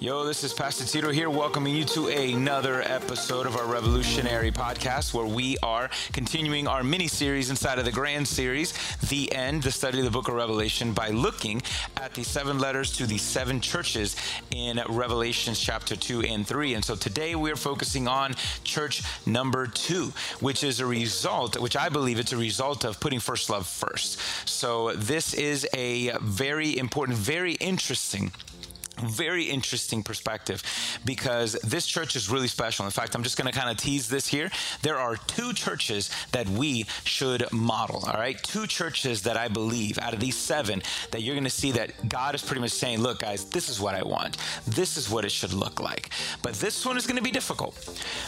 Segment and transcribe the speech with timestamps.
[0.00, 5.12] Yo, this is Pastor Tito here, welcoming you to another episode of our Revolutionary podcast,
[5.12, 8.74] where we are continuing our mini series inside of the grand series,
[9.08, 11.62] The End, the study of the book of Revelation, by looking
[11.96, 14.14] at the seven letters to the seven churches
[14.52, 16.74] in Revelations chapter 2 and 3.
[16.74, 21.76] And so today we are focusing on church number two, which is a result, which
[21.76, 24.20] I believe it's a result of putting first love first.
[24.48, 28.30] So this is a very important, very interesting
[29.02, 30.62] very interesting perspective
[31.04, 32.84] because this church is really special.
[32.84, 34.50] In fact, I'm just going to kind of tease this here.
[34.82, 38.40] There are two churches that we should model, all right?
[38.42, 42.08] Two churches that I believe out of these seven that you're going to see that
[42.08, 44.36] God is pretty much saying, look, guys, this is what I want.
[44.66, 46.10] This is what it should look like.
[46.42, 47.74] But this one is going to be difficult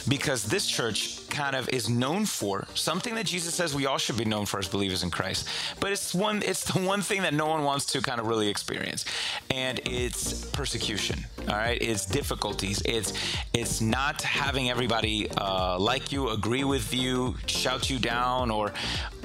[0.07, 4.17] because this church kind of is known for something that Jesus says we all should
[4.17, 5.47] be known for as believers in Christ.
[5.79, 8.49] But it's one it's the one thing that no one wants to kind of really
[8.49, 9.05] experience.
[9.49, 11.17] And it's persecution.
[11.49, 12.83] All right, it's difficulties.
[12.85, 13.13] It's
[13.51, 18.71] it's not having everybody uh, like you, agree with you, shout you down, or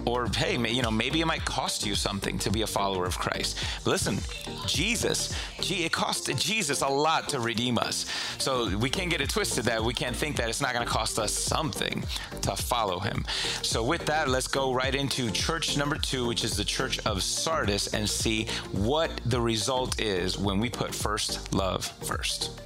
[0.06, 3.19] or hey, you know, maybe it might cost you something to be a follower of
[3.19, 3.58] Christ.
[3.84, 4.19] But listen,
[4.66, 8.06] Jesus, gee, it cost Jesus a lot to redeem us.
[8.38, 10.91] So we can't get it twisted that we can't think that it's not going to
[10.91, 12.05] cost us something
[12.42, 13.27] to follow Him.
[13.62, 17.22] So with that, let's go right into church number two, which is the Church of
[17.22, 22.60] Sardis, and see what the result is when we put first love first.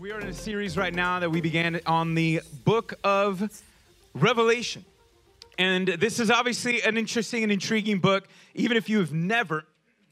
[0.00, 3.62] We are in a series right now that we began on the book of
[4.14, 4.84] Revelation.
[5.58, 9.64] And this is obviously an interesting and intriguing book, even if you have never,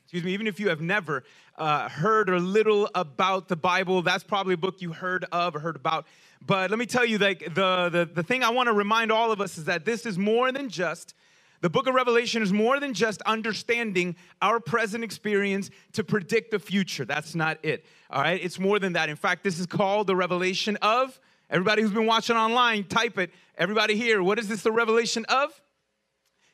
[0.05, 1.25] excuse me, even if you have never
[1.59, 5.59] uh, heard or little about the Bible, that's probably a book you heard of or
[5.59, 6.07] heard about.
[6.47, 9.33] But let me tell you, like the, the, the thing I want to remind all
[9.33, 11.15] of us is that this is more than just
[11.61, 16.59] the book of Revelation is more than just understanding our present experience to predict the
[16.59, 17.05] future.
[17.05, 17.85] That's not it.
[18.11, 18.43] All right?
[18.43, 19.09] It's more than that.
[19.09, 21.21] In fact, this is called the revelation of.
[21.51, 23.33] Everybody who's been watching online, type it.
[23.59, 25.51] Everybody here, what is this the revelation of?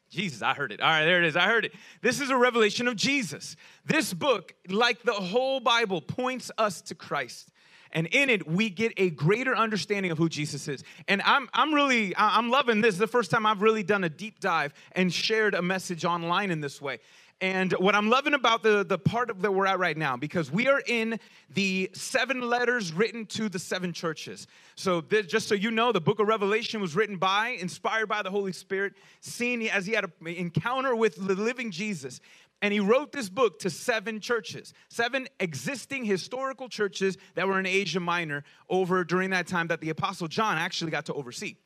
[0.08, 0.80] Jesus, I heard it.
[0.80, 1.36] All right, there it is.
[1.36, 1.74] I heard it.
[2.00, 3.56] This is a revelation of Jesus.
[3.84, 7.50] This book, like the whole Bible, points us to Christ
[7.92, 10.84] and in it we get a greater understanding of who jesus is.
[11.08, 12.86] And i'm, I'm really i'm loving this.
[12.86, 16.04] this is the first time i've really done a deep dive and shared a message
[16.04, 16.98] online in this way.
[17.40, 20.50] And what i'm loving about the, the part of that we're at right now because
[20.50, 21.18] we are in
[21.54, 24.46] the seven letters written to the seven churches.
[24.74, 28.22] So this, just so you know the book of revelation was written by inspired by
[28.22, 32.20] the holy spirit seen as he had an encounter with the living jesus
[32.62, 37.66] and he wrote this book to seven churches, seven existing historical churches that were in
[37.66, 41.56] Asia Minor over during that time that the Apostle John actually got to oversee.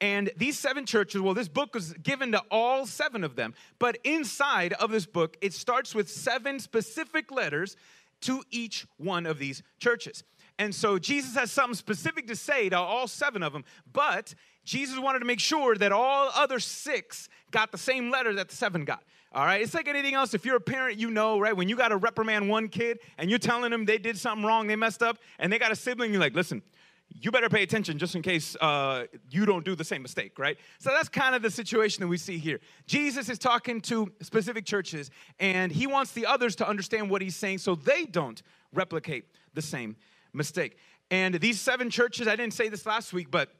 [0.00, 3.54] And these seven churches, well, this book was given to all seven of them.
[3.78, 7.76] But inside of this book, it starts with seven specific letters
[8.22, 10.24] to each one of these churches.
[10.58, 14.34] And so Jesus has something specific to say to all seven of them, but
[14.64, 18.56] Jesus wanted to make sure that all other six got the same letter that the
[18.56, 19.02] seven got.
[19.34, 20.32] All right, it's like anything else.
[20.32, 21.56] If you're a parent, you know, right?
[21.56, 24.68] When you got to reprimand one kid and you're telling them they did something wrong,
[24.68, 26.62] they messed up, and they got a sibling, you're like, listen,
[27.10, 30.56] you better pay attention just in case uh, you don't do the same mistake, right?
[30.78, 32.60] So that's kind of the situation that we see here.
[32.86, 37.34] Jesus is talking to specific churches, and he wants the others to understand what he's
[37.34, 38.40] saying so they don't
[38.72, 39.96] replicate the same
[40.32, 40.76] mistake.
[41.10, 43.50] And these seven churches, I didn't say this last week, but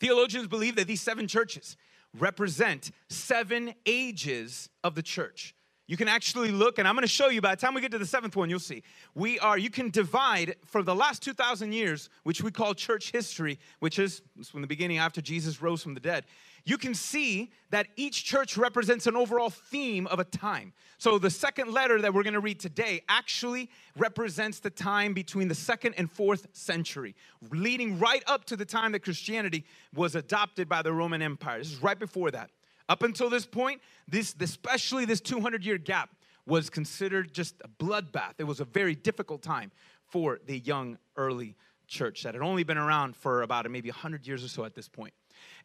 [0.00, 1.76] theologians believe that these seven churches,
[2.18, 5.54] represent seven ages of the church.
[5.86, 7.98] You can actually look, and I'm to show you by the time we get to
[7.98, 8.82] the seventh one, you'll see.
[9.14, 13.58] We are, you can divide for the last 2,000 years, which we call church history,
[13.80, 16.24] which is from the beginning after Jesus rose from the dead
[16.64, 20.72] you can see that each church represents an overall theme of a time.
[20.98, 25.48] So the second letter that we're going to read today actually represents the time between
[25.48, 27.14] the second and fourth century,
[27.50, 29.64] leading right up to the time that Christianity
[29.94, 31.58] was adopted by the Roman Empire.
[31.58, 32.50] This is right before that.
[32.88, 36.10] Up until this point, this especially this 200 year gap
[36.46, 38.34] was considered just a bloodbath.
[38.38, 39.70] It was a very difficult time
[40.06, 41.56] for the young early
[41.86, 44.88] church that had only been around for about maybe 100 years or so at this
[44.88, 45.14] point.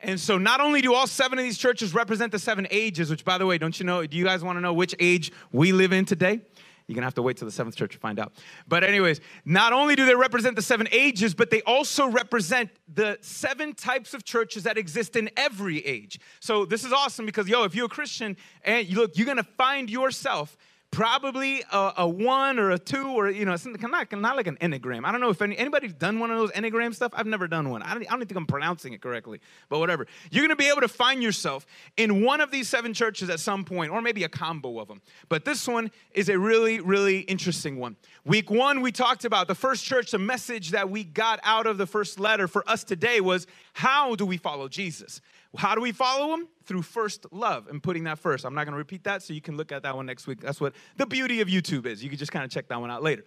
[0.01, 3.25] And so, not only do all seven of these churches represent the seven ages, which,
[3.25, 5.71] by the way, don't you know, do you guys want to know which age we
[5.71, 6.41] live in today?
[6.87, 8.33] You're gonna have to wait till the seventh church to find out.
[8.67, 13.19] But, anyways, not only do they represent the seven ages, but they also represent the
[13.21, 16.19] seven types of churches that exist in every age.
[16.39, 19.43] So, this is awesome because, yo, if you're a Christian and you look, you're gonna
[19.43, 20.57] find yourself
[20.91, 24.57] probably a, a, one or a two or you know something not, not like an
[24.57, 25.05] enneagram.
[25.05, 27.11] I don't know if any, anybody's done one of those enneagram stuff.
[27.15, 27.83] I've never done one.
[27.83, 29.39] I don't, I don't think i'm pronouncing it correctly
[29.69, 30.07] but whatever.
[30.31, 31.65] You're going to be able to find yourself
[31.97, 35.01] in one of these seven churches at some point or maybe a combo of them
[35.27, 37.95] but this one is a really really interesting one.
[38.25, 41.77] Week one we talked about the first church the message that we got out of
[41.77, 45.21] the first letter for us today was how do we follow jesus
[45.57, 46.47] how do we follow him?
[46.65, 48.45] Through first love and putting that first.
[48.45, 50.39] I'm not going to repeat that, so you can look at that one next week.
[50.41, 52.03] That's what the beauty of YouTube is.
[52.03, 53.23] You can just kind of check that one out later.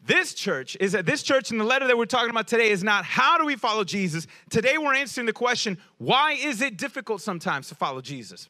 [0.00, 2.84] This church is that this church in the letter that we're talking about today is
[2.84, 4.26] not how do we follow Jesus.
[4.48, 8.48] Today we're answering the question why is it difficult sometimes to follow Jesus?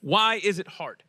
[0.00, 1.02] Why is it hard?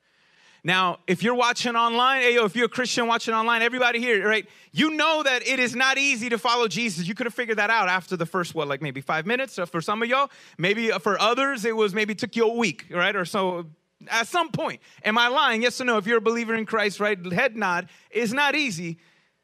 [0.65, 4.25] Now, if you're watching online, hey, yo, if you're a Christian watching online, everybody here,
[4.25, 7.06] right, you know that it is not easy to follow Jesus.
[7.06, 9.54] You could have figured that out after the first, what, like maybe five minutes?
[9.54, 12.54] So for some of y'all, maybe uh, for others, it was maybe took you a
[12.54, 13.13] week, right?
[13.13, 13.65] Or so
[14.07, 14.80] at some point.
[15.04, 15.62] Am I lying?
[15.62, 15.98] Yes or no?
[15.98, 17.89] If you're a believer in Christ, right, head nod.
[18.10, 19.00] It's not easy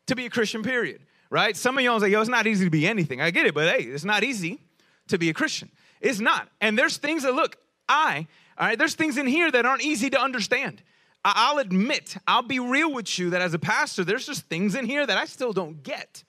[0.07, 1.55] to be a Christian, period, right?
[1.57, 3.19] Some of y'all say, yo, it's not easy to be anything.
[3.19, 4.61] I get it, but hey, it's not easy
[5.09, 5.69] to be a Christian.
[5.99, 6.47] It's not.
[6.61, 7.57] And there's things that, look,
[7.89, 8.25] I,
[8.57, 10.81] all right, there's things in here that aren't easy to understand.
[11.23, 14.85] I'll admit, I'll be real with you that as a pastor, there's just things in
[14.85, 16.23] here that I still don't get.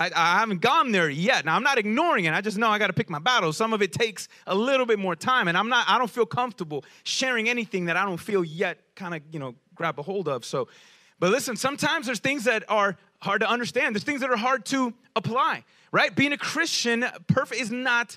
[0.00, 1.44] I, I haven't gone there yet.
[1.44, 2.32] Now I'm not ignoring it.
[2.32, 3.56] I just know I got to pick my battles.
[3.56, 5.86] Some of it takes a little bit more time, and I'm not.
[5.88, 9.54] I don't feel comfortable sharing anything that I don't feel yet kind of you know
[9.74, 10.44] grab a hold of.
[10.44, 10.68] So,
[11.18, 13.94] but listen, sometimes there's things that are hard to understand.
[13.94, 15.64] There's things that are hard to apply.
[15.92, 16.14] Right?
[16.14, 18.16] Being a Christian, perfect is not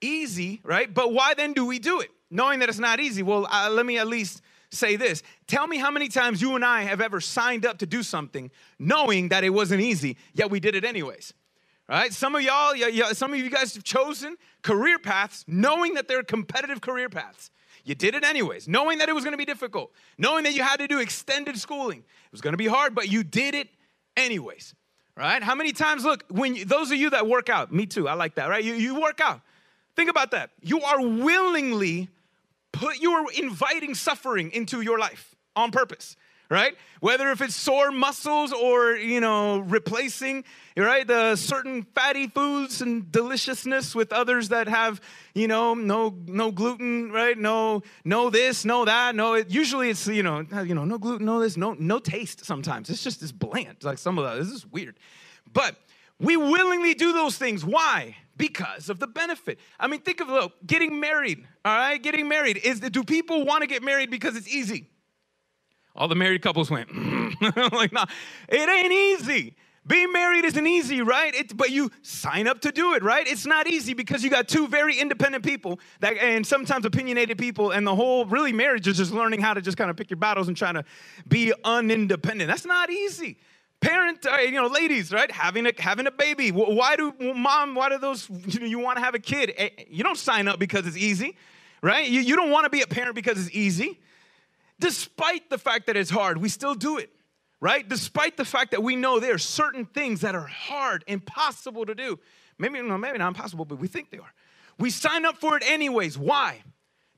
[0.00, 0.60] easy.
[0.64, 0.92] Right?
[0.92, 2.10] But why then do we do it?
[2.30, 3.22] Knowing that it's not easy.
[3.22, 6.82] Well, let me at least say this Tell me how many times you and I
[6.82, 10.74] have ever signed up to do something knowing that it wasn't easy, yet we did
[10.74, 11.34] it anyways.
[11.88, 12.12] Right?
[12.12, 12.74] Some of y'all,
[13.14, 17.50] some of you guys have chosen career paths knowing that they're competitive career paths.
[17.84, 20.78] You did it anyways, knowing that it was gonna be difficult, knowing that you had
[20.78, 21.98] to do extended schooling.
[21.98, 23.68] It was gonna be hard, but you did it
[24.16, 24.74] anyways.
[25.16, 25.42] Right?
[25.42, 28.14] How many times, look, when you, those of you that work out, me too, I
[28.14, 28.62] like that, right?
[28.62, 29.40] You, you work out.
[29.96, 30.50] Think about that.
[30.62, 32.08] You are willingly
[32.72, 36.16] put you are inviting suffering into your life on purpose
[36.50, 36.74] right?
[36.98, 40.44] Whether if it's sore muscles or you know replacing
[40.76, 45.00] right the certain fatty foods and deliciousness with others that have
[45.34, 47.38] you know no no gluten right?
[47.38, 50.98] No no this no that no it, usually it's you know uh, you know no
[50.98, 52.90] gluten no this no no taste sometimes.
[52.90, 53.82] It's just this bland.
[53.82, 54.98] Like some of that this is weird.
[55.52, 55.76] But
[56.20, 59.58] we willingly do those things why because of the benefit.
[59.78, 61.46] I mean, think of look, getting married.
[61.64, 64.88] All right, getting married is do people want to get married because it's easy?
[65.96, 67.72] All the married couples went mm.
[67.72, 68.04] like, no,
[68.48, 69.56] it ain't easy.
[69.86, 71.34] Being married isn't easy, right?
[71.34, 73.26] It, but you sign up to do it, right?
[73.26, 77.70] It's not easy because you got two very independent people that, and sometimes opinionated people,
[77.70, 80.18] and the whole really marriage is just learning how to just kind of pick your
[80.18, 80.84] battles and trying to
[81.26, 82.46] be unindependent.
[82.46, 83.38] That's not easy
[83.80, 85.30] parent uh, you know ladies right?
[85.30, 86.50] Having a having a baby.
[86.50, 89.52] Why do mom why do those you, know, you want to have a kid?
[89.56, 91.36] Eh, you don't sign up because it's easy
[91.82, 92.06] right?
[92.06, 93.98] You, you don't want to be a parent because it's easy.
[94.78, 97.10] Despite the fact that it's hard we still do it
[97.60, 97.86] right?
[97.86, 101.94] Despite the fact that we know there are certain things that are hard impossible to
[101.94, 102.18] do.
[102.58, 104.32] Maybe no, maybe not impossible but we think they are.
[104.78, 106.16] We sign up for it anyways.
[106.18, 106.62] Why?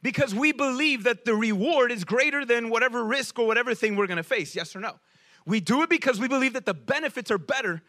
[0.02, 4.08] Because we believe that the reward is greater than whatever risk or whatever thing we're
[4.08, 4.54] going to face.
[4.54, 4.98] Yes or no
[5.46, 7.82] we do it because we believe that the benefits are better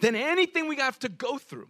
[0.00, 1.68] than anything we have to go through.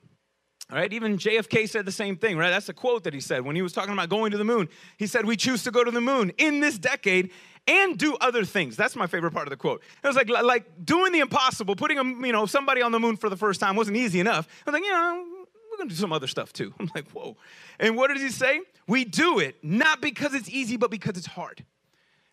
[0.71, 2.49] All right, even JFK said the same thing, right?
[2.49, 4.69] That's a quote that he said when he was talking about going to the moon.
[4.97, 7.31] He said, We choose to go to the moon in this decade
[7.67, 8.77] and do other things.
[8.77, 9.83] That's my favorite part of the quote.
[10.03, 13.17] It was like, like doing the impossible, putting a, you know, somebody on the moon
[13.17, 14.49] for the first time wasn't easy enough.
[14.67, 15.27] I was like, you know,
[15.71, 16.73] we're gonna do some other stuff too.
[16.81, 17.37] I'm like, whoa.
[17.79, 18.61] And what does he say?
[18.87, 21.65] We do it not because it's easy, but because it's hard.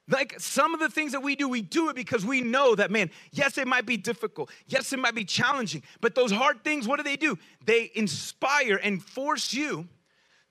[0.09, 2.89] Like some of the things that we do, we do it because we know that,
[2.89, 4.49] man, yes, it might be difficult.
[4.67, 5.83] Yes, it might be challenging.
[6.01, 7.37] But those hard things, what do they do?
[7.63, 9.87] They inspire and force you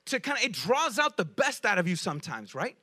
[0.05, 2.77] to kind of, it draws out the best out of you sometimes, right?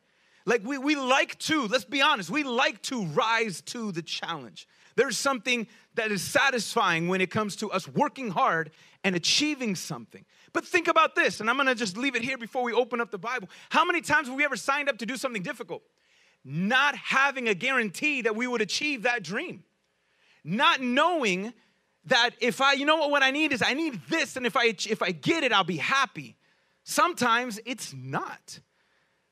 [0.45, 4.68] Like we, we like to, let's be honest, we like to rise to the challenge.
[4.97, 8.71] There's something that is satisfying when it comes to us working hard
[9.02, 10.25] and achieving something.
[10.52, 13.11] But think about this, and I'm gonna just leave it here before we open up
[13.11, 13.49] the Bible.
[13.71, 15.83] How many times have we ever signed up to do something difficult?
[16.48, 19.64] Not having a guarantee that we would achieve that dream.
[20.44, 21.52] Not knowing
[22.04, 24.56] that if I, you know what, what I need is I need this, and if
[24.56, 26.36] I if I get it, I'll be happy.
[26.84, 28.60] Sometimes it's not.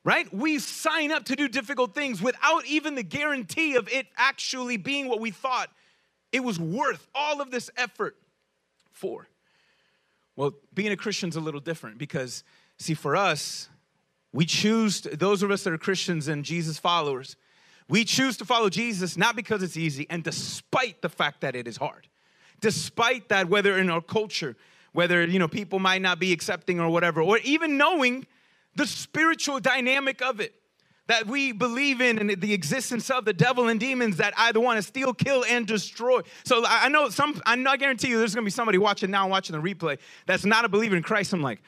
[0.03, 0.31] Right?
[0.35, 5.09] We sign up to do difficult things without even the guarantee of it actually being
[5.09, 5.71] what we thought
[6.33, 8.17] it was worth all of this effort
[8.93, 9.29] for.
[10.37, 12.43] Well, being a Christian's a little different because,
[12.77, 13.69] see, for us,
[14.35, 17.37] we choose, those of us that are Christians and Jesus followers,
[17.89, 21.69] We choose to follow Jesus not because it's easy and despite the fact that it
[21.69, 22.09] is hard.
[22.61, 24.57] Despite that, whether in our culture,
[24.93, 28.27] whether you know people might not be accepting or whatever, or even knowing
[28.75, 30.55] the spiritual dynamic of it
[31.07, 34.79] that we believe in and the existence of the devil and demons that either want
[34.79, 36.21] to steal, kill, and destroy.
[36.45, 39.63] So I know some, I guarantee you there's gonna be somebody watching now, watching the
[39.63, 41.33] replay that's not a believer in Christ.
[41.35, 41.61] I'm like,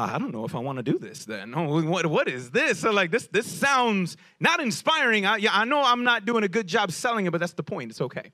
[0.00, 1.52] I don't know if I want to do this then.
[1.56, 2.80] Oh, what, what is this?
[2.80, 5.26] So like this, this sounds not inspiring.
[5.26, 7.64] I, yeah, I know I'm not doing a good job selling it, but that's the
[7.64, 7.90] point.
[7.90, 8.30] It's okay.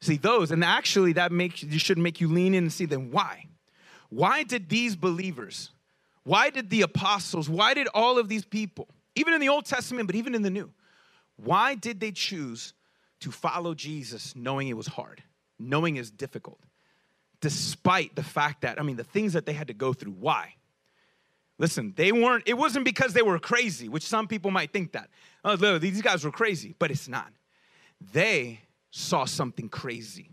[0.00, 3.10] See those, and actually that makes you should make you lean in and see then
[3.10, 3.46] why.
[4.08, 5.70] Why did these believers,
[6.24, 10.06] why did the apostles, why did all of these people, even in the Old Testament,
[10.06, 10.70] but even in the New,
[11.36, 12.72] why did they choose
[13.20, 15.22] to follow Jesus knowing it was hard,
[15.58, 16.60] knowing it's difficult,
[17.40, 20.12] despite the fact that, I mean, the things that they had to go through?
[20.12, 20.54] Why?
[21.60, 25.10] Listen, they weren't, it wasn't because they were crazy, which some people might think that.
[25.44, 27.30] Oh, these guys were crazy, but it's not.
[28.12, 30.30] They saw something crazy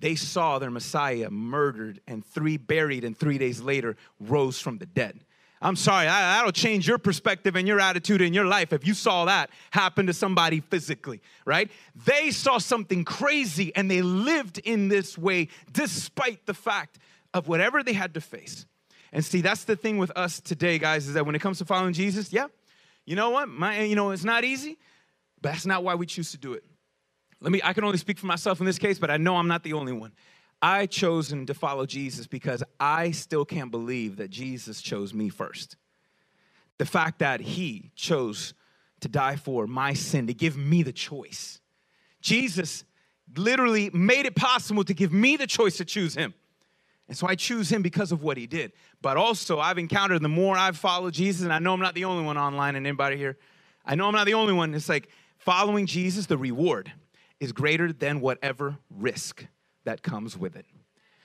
[0.00, 4.86] they saw their Messiah murdered and three buried, and three days later rose from the
[4.86, 5.20] dead.
[5.60, 9.24] I'm sorry, that'll change your perspective and your attitude in your life if you saw
[9.24, 11.68] that happen to somebody physically, right?
[12.06, 17.00] They saw something crazy and they lived in this way despite the fact
[17.34, 18.66] of whatever they had to face.
[19.12, 21.64] And see, that's the thing with us today, guys, is that when it comes to
[21.64, 22.46] following Jesus, yeah,
[23.04, 23.48] you know what?
[23.48, 24.78] My, you know, it's not easy,
[25.40, 26.64] but that's not why we choose to do it.
[27.40, 29.48] Let me, I can only speak for myself in this case, but I know I'm
[29.48, 30.12] not the only one.
[30.60, 35.76] I chosen to follow Jesus because I still can't believe that Jesus chose me first.
[36.78, 38.54] The fact that he chose
[39.00, 41.60] to die for my sin, to give me the choice.
[42.20, 42.84] Jesus
[43.36, 46.34] literally made it possible to give me the choice to choose him.
[47.08, 48.72] And so I choose him because of what he did.
[49.00, 52.04] But also, I've encountered the more I've followed Jesus, and I know I'm not the
[52.04, 53.38] only one online and anybody here.
[53.84, 54.74] I know I'm not the only one.
[54.74, 56.92] It's like following Jesus, the reward
[57.40, 59.46] is greater than whatever risk
[59.84, 60.66] that comes with it.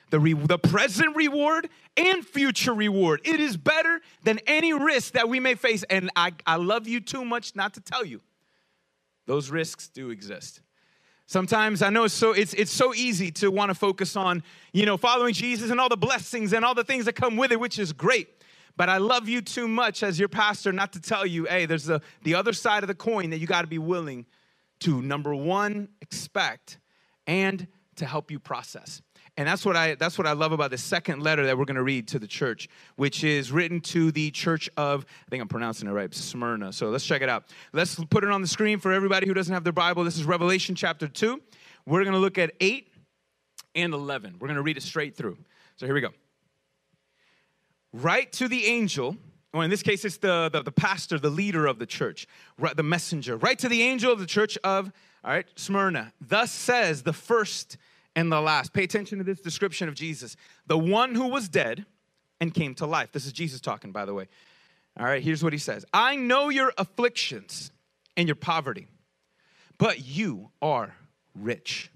[0.09, 3.21] The, re- the present reward and future reward.
[3.25, 5.83] It is better than any risk that we may face.
[5.89, 8.21] And I, I love you too much not to tell you.
[9.25, 10.61] Those risks do exist.
[11.25, 14.85] Sometimes I know it's so it's it's so easy to want to focus on, you
[14.85, 17.59] know, following Jesus and all the blessings and all the things that come with it,
[17.59, 18.27] which is great.
[18.75, 21.85] But I love you too much as your pastor not to tell you, hey, there's
[21.85, 24.25] the, the other side of the coin that you got to be willing
[24.79, 26.79] to number one, expect,
[27.27, 29.01] and to help you process.
[29.35, 31.75] And that's what I that's what I love about the second letter that we're going
[31.75, 35.47] to read to the church, which is written to the church of I think I'm
[35.47, 36.71] pronouncing it right, Smyrna.
[36.71, 37.45] So let's check it out.
[37.73, 40.03] Let's put it on the screen for everybody who doesn't have their Bible.
[40.03, 41.41] This is Revelation chapter 2.
[41.87, 42.87] We're going to look at 8
[43.75, 44.37] and 11.
[44.39, 45.37] We're going to read it straight through.
[45.77, 46.11] So here we go.
[47.91, 49.17] Write to the angel
[49.53, 52.25] or in this case, it's the, the, the, pastor, the leader of the church,
[52.75, 53.37] the messenger.
[53.37, 54.91] Write to the angel of the church of,
[55.23, 56.11] all right, Smyrna.
[56.19, 57.77] Thus says the first
[58.15, 58.73] and the last.
[58.73, 60.35] Pay attention to this description of Jesus.
[60.67, 61.85] The one who was dead
[62.39, 63.11] and came to life.
[63.11, 64.27] This is Jesus talking, by the way.
[64.99, 67.71] All right, here's what he says I know your afflictions
[68.15, 68.87] and your poverty,
[69.77, 70.95] but you are
[71.33, 71.89] rich.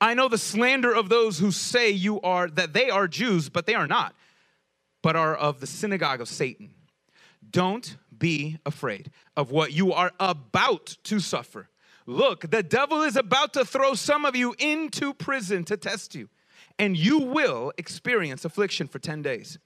[0.00, 3.66] I know the slander of those who say you are that they are Jews, but
[3.66, 4.14] they are not,
[5.02, 6.74] but are of the synagogue of Satan.
[7.50, 11.68] Don't be afraid of what you are about to suffer.
[12.06, 16.28] Look, the devil is about to throw some of you into prison to test you,
[16.78, 19.58] and you will experience affliction for 10 days.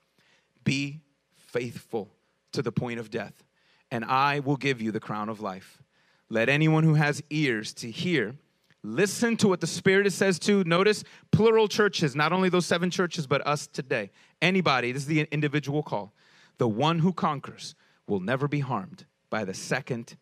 [0.64, 1.00] Be
[1.34, 2.10] faithful
[2.52, 3.44] to the point of death,
[3.90, 5.82] and I will give you the crown of life.
[6.30, 8.36] Let anyone who has ears to hear
[8.82, 13.26] listen to what the Spirit says to, notice plural churches, not only those seven churches,
[13.26, 14.10] but us today.
[14.40, 16.12] Anybody, this is the individual call.
[16.58, 17.74] The one who conquers
[18.06, 20.16] will never be harmed by the second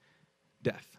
[0.63, 0.96] death.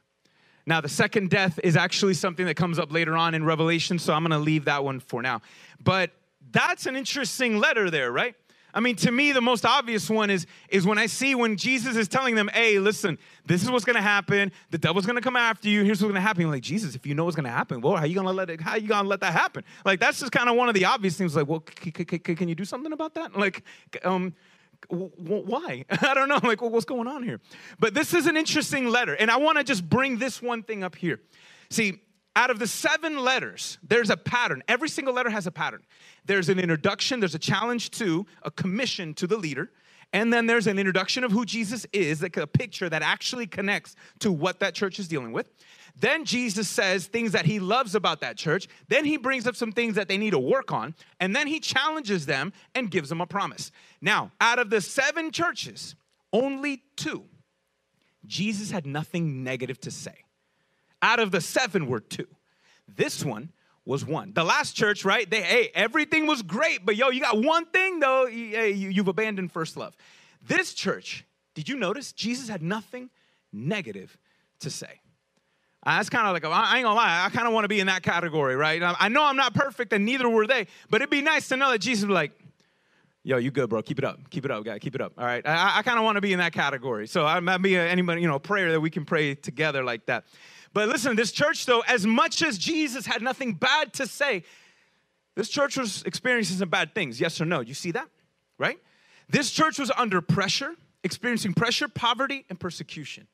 [0.67, 4.13] Now, the second death is actually something that comes up later on in Revelation, so
[4.13, 5.41] I'm gonna leave that one for now.
[5.81, 6.11] But
[6.51, 8.35] that's an interesting letter there, right?
[8.73, 11.95] I mean, to me, the most obvious one is, is when I see when Jesus
[11.95, 14.51] is telling them, hey, listen, this is what's gonna happen.
[14.69, 15.85] The devil's gonna come after you.
[15.85, 16.43] Here's what's gonna happen.
[16.43, 18.59] I'm like, Jesus, if you know what's gonna happen, well, how you gonna let it,
[18.59, 19.63] how you gonna let that happen?
[19.85, 21.33] Like, that's just kind of one of the obvious things.
[21.33, 23.39] Like, well, c- c- can you do something about that?
[23.39, 23.63] Like,
[24.03, 24.33] um,
[24.89, 25.85] why?
[26.01, 26.39] I don't know.
[26.43, 27.39] Like, what's going on here?
[27.79, 29.13] But this is an interesting letter.
[29.15, 31.19] And I want to just bring this one thing up here.
[31.69, 32.01] See,
[32.35, 34.61] out of the seven letters, there's a pattern.
[34.67, 35.83] Every single letter has a pattern.
[36.25, 39.71] There's an introduction, there's a challenge to, a commission to the leader.
[40.13, 43.95] And then there's an introduction of who Jesus is, like a picture that actually connects
[44.19, 45.49] to what that church is dealing with.
[45.99, 48.67] Then Jesus says things that he loves about that church.
[48.87, 50.93] Then he brings up some things that they need to work on.
[51.19, 53.71] And then he challenges them and gives them a promise.
[53.99, 55.95] Now, out of the seven churches,
[56.31, 57.23] only two,
[58.27, 60.25] Jesus had nothing negative to say.
[61.01, 62.27] Out of the seven were two.
[62.87, 63.51] This one
[63.85, 64.33] was one.
[64.33, 65.27] The last church, right?
[65.27, 69.51] They, hey, everything was great, but yo, you got one thing though, you, you've abandoned
[69.51, 69.95] first love.
[70.45, 71.25] This church,
[71.55, 73.09] did you notice Jesus had nothing
[73.51, 74.17] negative
[74.59, 74.99] to say?
[75.95, 77.87] That's kind of like, I ain't gonna lie, I kind of want to be in
[77.87, 78.81] that category, right?
[78.83, 81.71] I know I'm not perfect and neither were they, but it'd be nice to know
[81.71, 82.33] that Jesus was like,
[83.23, 83.81] yo, you good, bro.
[83.81, 84.29] Keep it up.
[84.29, 84.79] Keep it up, guy.
[84.79, 85.13] Keep it up.
[85.17, 85.45] All right.
[85.45, 87.07] I, I kind of want to be in that category.
[87.07, 90.25] So I might be anybody, you know, prayer that we can pray together like that.
[90.73, 94.43] But listen, this church, though, as much as Jesus had nothing bad to say,
[95.35, 97.19] this church was experiencing some bad things.
[97.19, 97.59] Yes or no?
[97.59, 98.07] You see that?
[98.57, 98.79] Right?
[99.29, 103.27] This church was under pressure, experiencing pressure, poverty, and persecution.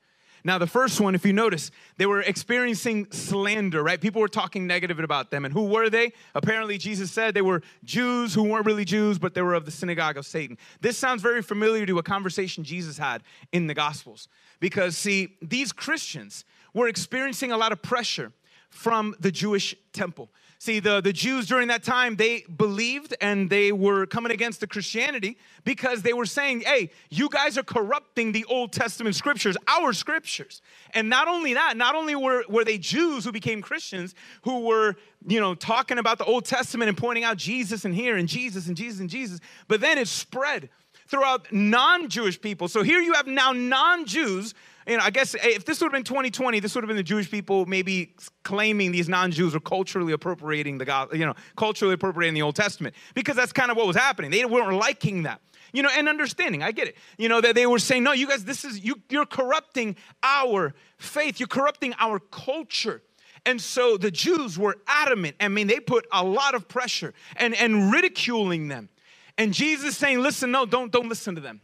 [0.46, 4.00] Now, the first one, if you notice, they were experiencing slander, right?
[4.00, 5.46] People were talking negative about them.
[5.46, 6.12] And who were they?
[6.36, 9.72] Apparently, Jesus said they were Jews who weren't really Jews, but they were of the
[9.72, 10.58] synagogue of Satan.
[10.82, 13.24] This sounds very familiar to a conversation Jesus had
[13.54, 14.28] in the Gospels.
[14.60, 18.34] Because, see, these Christians were experiencing a lot of pressure
[18.70, 20.30] from the Jewish temple.
[20.64, 24.68] See, the, the Jews during that time, they believed and they were coming against the
[24.68, 29.92] Christianity because they were saying, hey, you guys are corrupting the Old Testament scriptures, our
[29.92, 30.62] scriptures.
[30.94, 34.96] And not only that, not only were, were they Jews who became Christians, who were,
[35.28, 38.68] you know, talking about the Old Testament and pointing out Jesus and here and Jesus
[38.68, 40.70] and Jesus and Jesus, but then it spread
[41.08, 42.70] throughout non Jewish people.
[42.70, 44.54] So here you have now non Jews
[44.88, 46.98] you know, I guess eh, if this would have been 2020, this would have been
[46.98, 51.94] the Jewish people maybe claiming these non-Jews were culturally appropriating the God, you know, culturally
[51.94, 54.32] appropriating the Old Testament because that's kind of what was happening.
[54.32, 56.64] They weren't liking that, you know, and understanding.
[56.64, 59.02] I get it, you know, that they were saying, no, you guys, this is you,
[59.10, 63.02] you're corrupting our faith, you're corrupting our culture.
[63.46, 65.36] And so the Jews were adamant.
[65.40, 68.90] I mean, they put a lot of pressure and, and ridiculing them.
[69.38, 71.62] And Jesus saying, listen, no, don't, don't listen to them.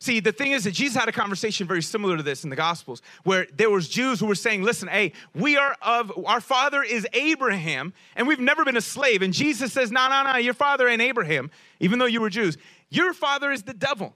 [0.00, 2.56] See, the thing is that Jesus had a conversation very similar to this in the
[2.56, 6.82] Gospels, where there was Jews who were saying, "Listen, hey, we are of our father
[6.82, 10.54] is Abraham, and we've never been a slave." And Jesus says, "No, no, no, your
[10.54, 11.50] father ain't Abraham,
[11.80, 12.56] even though you were Jews.
[12.90, 14.14] Your father is the devil."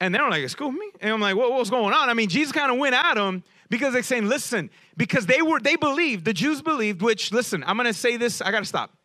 [0.00, 2.52] And they're like, "Excuse me," and I'm like, what, "What's going on?" I mean, Jesus
[2.52, 6.32] kind of went at them because they're saying, "Listen," because they were they believed the
[6.32, 7.02] Jews believed.
[7.02, 8.40] Which, listen, I'm going to say this.
[8.40, 8.96] I got to stop.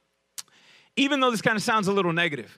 [0.96, 2.58] Even though this kind of sounds a little negative,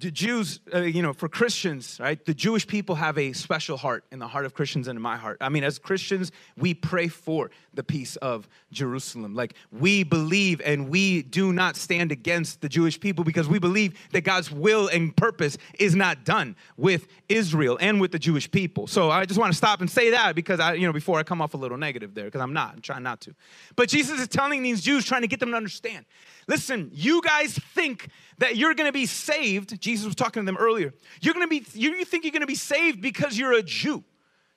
[0.00, 2.24] the Jews, uh, you know, for Christians, right?
[2.24, 5.16] The Jewish people have a special heart in the heart of Christians and in my
[5.16, 5.36] heart.
[5.42, 9.34] I mean, as Christians, we pray for the peace of Jerusalem.
[9.34, 13.98] Like, we believe and we do not stand against the Jewish people because we believe
[14.12, 18.86] that God's will and purpose is not done with Israel and with the Jewish people.
[18.86, 21.24] So I just want to stop and say that because I, you know, before I
[21.24, 23.34] come off a little negative there, because I'm not, I'm trying not to.
[23.76, 26.06] But Jesus is telling these Jews, trying to get them to understand
[26.50, 28.08] Listen, you guys think
[28.38, 29.80] that you're gonna be saved.
[29.80, 30.92] Jesus was talking to them earlier.
[31.20, 34.02] You're gonna be, you think you're gonna be saved because you're a Jew.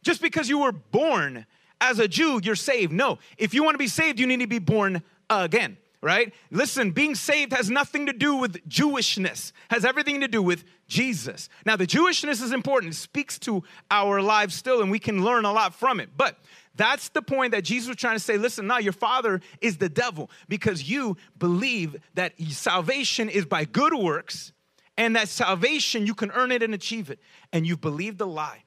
[0.01, 1.45] Just because you were born
[1.79, 2.91] as a Jew, you're saved.
[2.91, 6.34] No, if you wanna be saved, you need to be born again right?
[6.51, 11.47] Listen, being saved has nothing to do with Jewishness, has everything to do with Jesus.
[11.65, 12.93] Now, the Jewishness is important.
[12.93, 16.10] It speaks to our lives still, and we can learn a lot from it.
[16.17, 16.38] But
[16.75, 18.38] that's the point that Jesus was trying to say.
[18.38, 23.93] Listen, now your father is the devil because you believe that salvation is by good
[23.93, 24.53] works
[24.97, 27.19] and that salvation you can earn it and achieve it.
[27.51, 28.63] And you've believed the lie.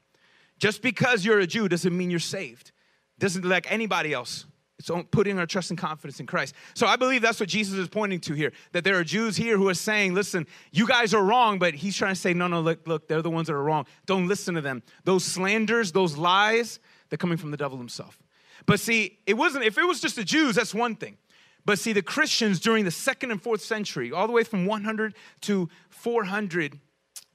[0.59, 2.73] Just because you're a Jew doesn't mean you're saved.
[3.19, 4.47] Doesn't like anybody else.
[4.79, 6.55] It's putting our trust and confidence in Christ.
[6.75, 8.53] So I believe that's what Jesus is pointing to here.
[8.73, 11.97] That there are Jews here who are saying, listen, you guys are wrong, but he's
[11.97, 13.87] trying to say, no, no, look, look, they're the ones that are wrong.
[14.05, 14.83] Don't listen to them.
[15.05, 18.19] Those slanders, those lies, they're coming from the devil himself.
[18.65, 21.19] But see, it wasn't, if it was just the Jews, that's one thing.
[21.65, 25.15] But see, the Christians during the second and fourth century, all the way from 100
[25.43, 26.79] to 400,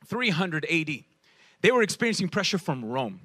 [0.05, 0.89] 300 AD,
[1.61, 3.19] they were experiencing pressure from Rome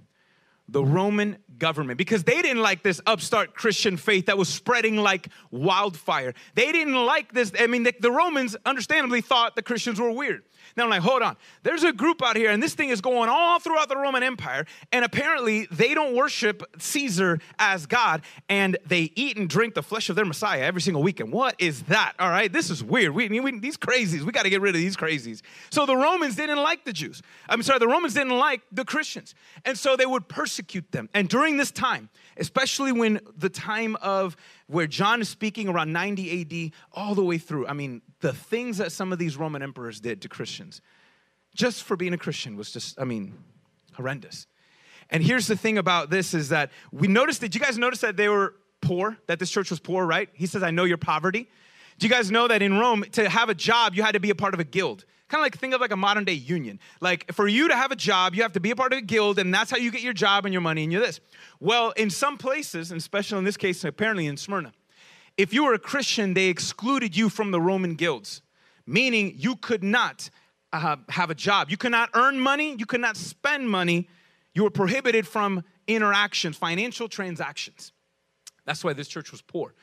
[0.69, 5.29] the Roman government because they didn't like this upstart Christian faith that was spreading like
[5.51, 6.35] wildfire.
[6.55, 7.53] They didn't like this.
[7.59, 10.43] I mean, the, the Romans understandably thought the Christians were weird.
[10.77, 11.37] Now I'm like, hold on.
[11.63, 14.67] There's a group out here, and this thing is going all throughout the Roman Empire,
[14.93, 20.09] and apparently they don't worship Caesar as God, and they eat and drink the flesh
[20.09, 21.33] of their Messiah every single weekend.
[21.33, 22.15] What is that?
[22.19, 23.15] All right, this is weird.
[23.15, 25.43] We, we these crazies, we got to get rid of these crazies.
[25.71, 27.23] So the Romans didn't like the Jews.
[27.49, 31.09] I'm sorry, the Romans didn't like the Christians, and so they would persecute them.
[31.15, 36.41] And during this time, especially when the time of where John is speaking around 90
[36.41, 37.67] AD all the way through.
[37.67, 40.81] I mean, the things that some of these Roman emperors did to Christians
[41.55, 43.35] just for being a Christian was just, I mean,
[43.95, 44.49] horrendous.
[45.11, 48.17] And here's the thing about this is that we noticed, did you guys notice that
[48.17, 50.29] they were poor, that this church was poor, right?
[50.33, 51.49] He says, I know your poverty.
[51.99, 54.31] Do you guys know that in Rome, to have a job, you had to be
[54.31, 55.05] a part of a guild?
[55.29, 56.81] Kind of like think of like a modern day union.
[57.01, 59.03] Like for you to have a job, you have to be a part of a
[59.03, 61.21] guild, and that's how you get your job and your money and you're this.
[61.61, 64.73] Well, in some places, and especially in this case, apparently in Smyrna,
[65.37, 68.43] if you were a Christian, they excluded you from the Roman guilds,
[68.87, 70.31] meaning you could not
[70.73, 71.71] uh, have a job.
[71.71, 74.09] You could not earn money, you could not spend money.
[74.55, 77.93] You were prohibited from interactions, financial transactions.
[78.65, 79.75] That's why this church was poor.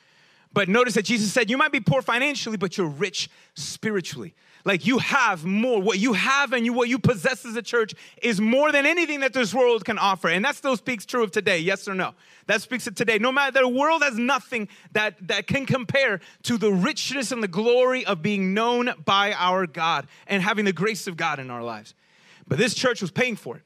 [0.53, 4.35] But notice that Jesus said, You might be poor financially, but you're rich spiritually.
[4.65, 5.81] Like you have more.
[5.81, 9.19] What you have and you, what you possess as a church is more than anything
[9.19, 10.29] that this world can offer.
[10.29, 12.13] And that still speaks true of today, yes or no?
[12.47, 13.17] That speaks of today.
[13.17, 17.47] No matter, the world has nothing that, that can compare to the richness and the
[17.49, 21.63] glory of being known by our God and having the grace of God in our
[21.63, 21.93] lives.
[22.47, 23.63] But this church was paying for it.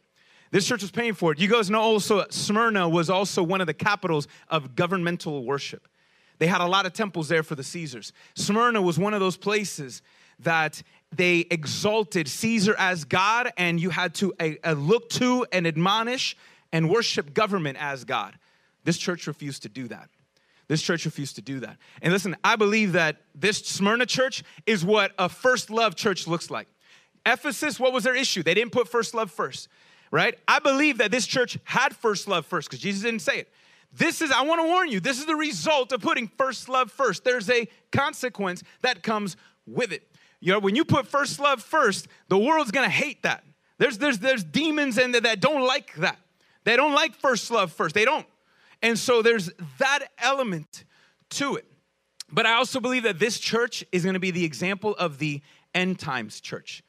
[0.49, 1.39] This church was paying for it.
[1.39, 5.87] You guys know also Smyrna was also one of the capitals of governmental worship.
[6.39, 8.13] They had a lot of temples there for the Caesars.
[8.35, 10.01] Smyrna was one of those places
[10.39, 10.83] that
[11.15, 16.35] they exalted Caesar as God, and you had to uh, uh, look to and admonish
[16.71, 18.37] and worship government as God.
[18.83, 20.09] This church refused to do that.
[20.67, 21.77] This church refused to do that.
[22.01, 26.51] And listen, I believe that this Smyrna church is what a first love church looks
[26.51, 26.67] like.
[27.25, 28.43] Ephesus, what was their issue?
[28.43, 29.69] They didn't put first love first,
[30.11, 30.37] right?
[30.47, 33.49] I believe that this church had first love first because Jesus didn't say it.
[33.97, 36.91] This is, I want to warn you, this is the result of putting first love
[36.91, 37.23] first.
[37.23, 40.07] There's a consequence that comes with it.
[40.39, 43.43] You know, when you put first love first, the world's gonna hate that.
[43.79, 46.19] There's, there's, there's demons in there that don't like that.
[46.63, 47.95] They don't like first love first.
[47.95, 48.27] They don't.
[48.83, 50.83] And so there's that element
[51.31, 51.65] to it.
[52.31, 55.41] But I also believe that this church is gonna be the example of the
[55.73, 56.83] end times church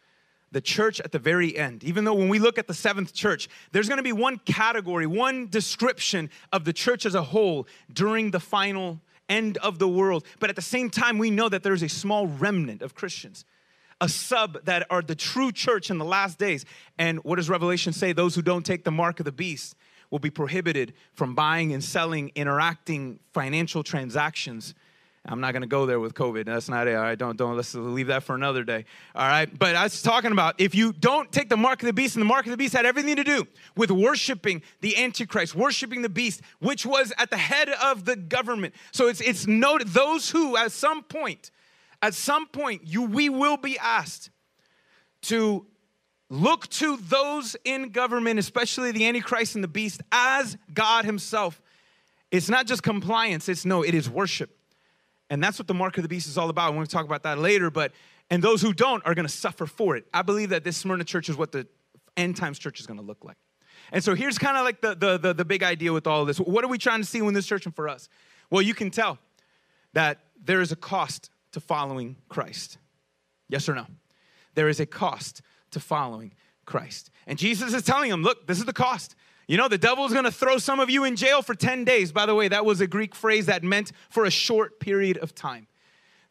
[0.52, 1.84] the church at the very end.
[1.84, 5.48] Even though when we look at the seventh church, there's gonna be one category, one
[5.48, 10.24] description of the church as a whole during the final end of the world.
[10.40, 13.44] But at the same time, we know that there's a small remnant of Christians,
[14.00, 16.64] a sub that are the true church in the last days.
[16.98, 18.12] And what does Revelation say?
[18.12, 19.76] Those who don't take the mark of the beast
[20.10, 24.74] will be prohibited from buying and selling, interacting, financial transactions
[25.24, 26.46] I'm not going to go there with COVID.
[26.46, 26.94] That's not it.
[26.94, 28.84] All right, don't don't let's leave that for another day.
[29.14, 31.92] All right, but I was talking about if you don't take the mark of the
[31.92, 35.54] beast, and the mark of the beast had everything to do with worshiping the Antichrist,
[35.54, 38.74] worshiping the beast, which was at the head of the government.
[38.92, 41.50] So it's it's noted those who at some point,
[42.00, 44.30] at some point, you we will be asked
[45.22, 45.66] to
[46.30, 51.60] look to those in government, especially the Antichrist and the beast, as God Himself.
[52.30, 54.57] It's not just compliance, it's no, it is worship.
[55.30, 56.70] And that's what the mark of the beast is all about.
[56.70, 57.70] We're going to talk about that later.
[57.70, 57.92] But
[58.30, 60.04] and those who don't are going to suffer for it.
[60.12, 61.66] I believe that this Smyrna church is what the
[62.16, 63.36] end times church is going to look like.
[63.92, 66.26] And so here's kind of like the, the, the, the big idea with all of
[66.26, 66.38] this.
[66.38, 68.08] What are we trying to see when this church and for us?
[68.50, 69.18] Well, you can tell
[69.94, 72.78] that there is a cost to following Christ.
[73.48, 73.86] Yes or no?
[74.54, 76.32] There is a cost to following
[76.66, 77.10] Christ.
[77.26, 79.14] And Jesus is telling them, look, this is the cost.
[79.48, 81.84] You know, the devil is going to throw some of you in jail for 10
[81.84, 82.12] days.
[82.12, 85.34] By the way, that was a Greek phrase that meant for a short period of
[85.34, 85.66] time.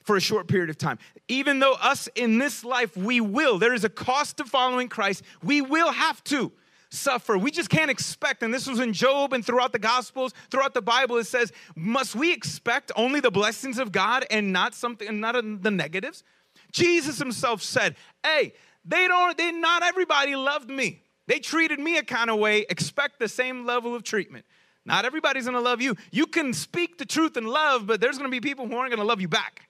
[0.03, 0.99] For a short period of time.
[1.27, 5.23] Even though us in this life, we will, there is a cost to following Christ,
[5.43, 6.53] we will have to
[6.89, 7.37] suffer.
[7.37, 10.81] We just can't expect, and this was in Job and throughout the Gospels, throughout the
[10.81, 15.33] Bible, it says, must we expect only the blessings of God and not something, not
[15.33, 16.23] the negatives?
[16.71, 18.53] Jesus himself said, hey,
[18.85, 21.01] they don't, they, not everybody loved me.
[21.27, 24.45] They treated me a kind of way, expect the same level of treatment.
[24.85, 25.95] Not everybody's gonna love you.
[26.11, 29.03] You can speak the truth in love, but there's gonna be people who aren't gonna
[29.03, 29.67] love you back.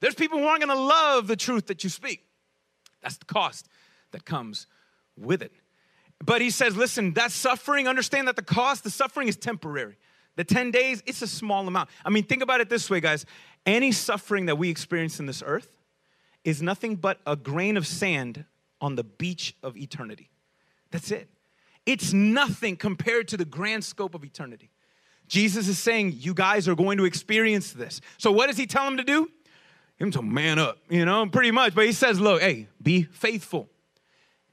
[0.00, 2.24] There's people who aren't gonna love the truth that you speak.
[3.02, 3.68] That's the cost
[4.12, 4.66] that comes
[5.16, 5.52] with it.
[6.24, 9.98] But he says, listen, that suffering, understand that the cost, the suffering is temporary.
[10.36, 11.90] The 10 days, it's a small amount.
[12.04, 13.26] I mean, think about it this way, guys.
[13.66, 15.78] Any suffering that we experience in this earth
[16.44, 18.44] is nothing but a grain of sand
[18.80, 20.30] on the beach of eternity.
[20.94, 21.28] That's it.
[21.86, 24.70] It's nothing compared to the grand scope of eternity.
[25.26, 28.00] Jesus is saying, You guys are going to experience this.
[28.16, 29.28] So, what does he tell them to do?
[29.96, 31.74] Him to man up, you know, pretty much.
[31.74, 33.68] But he says, Look, hey, be faithful,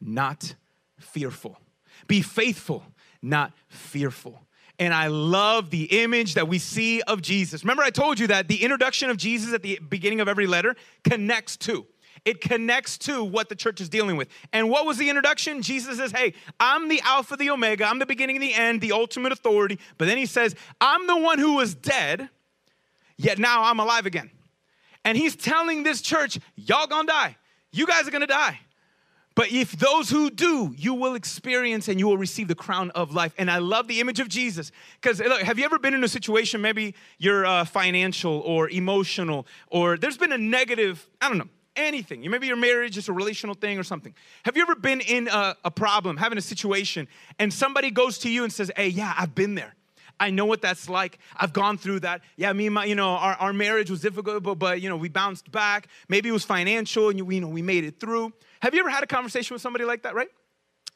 [0.02, 0.56] not
[1.00, 1.60] fearful.
[2.08, 2.84] Be faithful,
[3.22, 4.42] not fearful.
[4.80, 7.64] And I love the image that we see of Jesus.
[7.64, 10.76] Remember, I told you that the introduction of Jesus at the beginning of every letter
[11.04, 11.86] connects to
[12.26, 14.28] it connects to what the church is dealing with.
[14.54, 15.62] And what was the introduction?
[15.62, 18.92] Jesus says, Hey, I'm the Alpha, the Omega, I'm the beginning and the end, the
[18.92, 19.80] ultimate authority.
[19.98, 22.30] But then he says, I'm the one who was dead,
[23.18, 24.30] yet now I'm alive again.
[25.04, 27.38] And he's telling this church, Y'all gonna die.
[27.72, 28.60] You guys are gonna die.
[29.34, 33.14] But if those who do, you will experience and you will receive the crown of
[33.14, 33.34] life.
[33.38, 34.74] And I love the image of Jesus.
[35.02, 39.48] Because look, have you ever been in a situation, maybe you're uh, financial or emotional,
[39.68, 42.30] or there's been a negative, I don't know, anything.
[42.30, 44.14] Maybe your marriage is a relational thing or something.
[44.44, 47.08] Have you ever been in a, a problem, having a situation,
[47.40, 49.76] and somebody goes to you and says, Hey, yeah, I've been there.
[50.20, 51.18] I know what that's like.
[51.36, 52.22] I've gone through that.
[52.36, 54.96] Yeah, me and my, you know, our, our marriage was difficult, but, but, you know,
[54.96, 55.88] we bounced back.
[56.10, 58.32] Maybe it was financial and, you, you know, we made it through.
[58.62, 60.30] Have you ever had a conversation with somebody like that, right?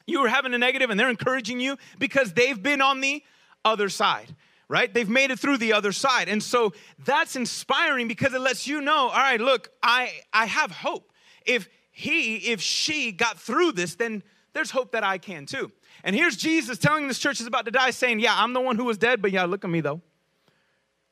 [0.06, 3.24] You were having a negative and they're encouraging you because they've been on the
[3.64, 4.32] other side
[4.68, 4.92] right?
[4.92, 6.28] They've made it through the other side.
[6.28, 6.72] And so
[7.04, 11.12] that's inspiring because it lets you know, all right, look, I I have hope.
[11.44, 15.72] If he, if she got through this, then there's hope that I can too.
[16.04, 18.76] And here's Jesus telling this church is about to die, saying, Yeah, I'm the one
[18.76, 20.02] who was dead, but yeah, look at me though.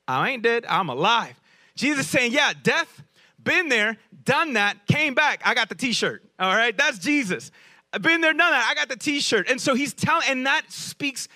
[0.07, 1.41] I ain't dead, I'm alive.
[1.75, 3.03] Jesus saying, Yeah, death,
[3.43, 5.41] been there, done that, came back.
[5.45, 6.23] I got the t shirt.
[6.39, 7.51] All right, that's Jesus.
[7.95, 8.69] I've been there, done that.
[8.69, 9.49] I got the t-shirt.
[9.49, 11.29] And so he's telling, and that speaks,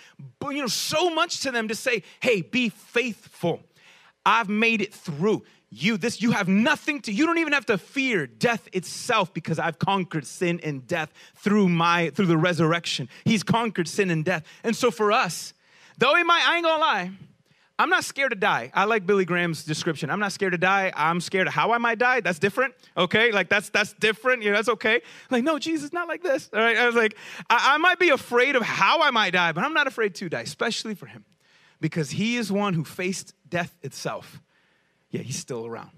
[0.42, 3.60] you know, so much to them to say, hey, be faithful.
[4.26, 5.44] I've made it through.
[5.70, 9.58] You, this, you have nothing to, you don't even have to fear death itself because
[9.58, 13.08] I've conquered sin and death through my, through the resurrection.
[13.24, 14.44] He's conquered sin and death.
[14.64, 15.54] And so for us,
[15.98, 17.10] though he might, I ain't gonna lie,
[17.78, 18.72] I'm not scared to die.
[18.74, 20.10] I like Billy Graham's description.
[20.10, 20.92] I'm not scared to die.
[20.96, 22.20] I'm scared of how I might die.
[22.20, 22.74] That's different.
[22.96, 24.42] Okay, like that's that's different.
[24.42, 25.00] You know, that's okay.
[25.30, 26.50] Like no, Jesus, not like this.
[26.52, 26.76] All right.
[26.76, 27.16] I was like,
[27.48, 30.28] I, I might be afraid of how I might die, but I'm not afraid to
[30.28, 31.24] die, especially for him,
[31.80, 34.42] because he is one who faced death itself.
[35.10, 35.92] Yeah, he's still around.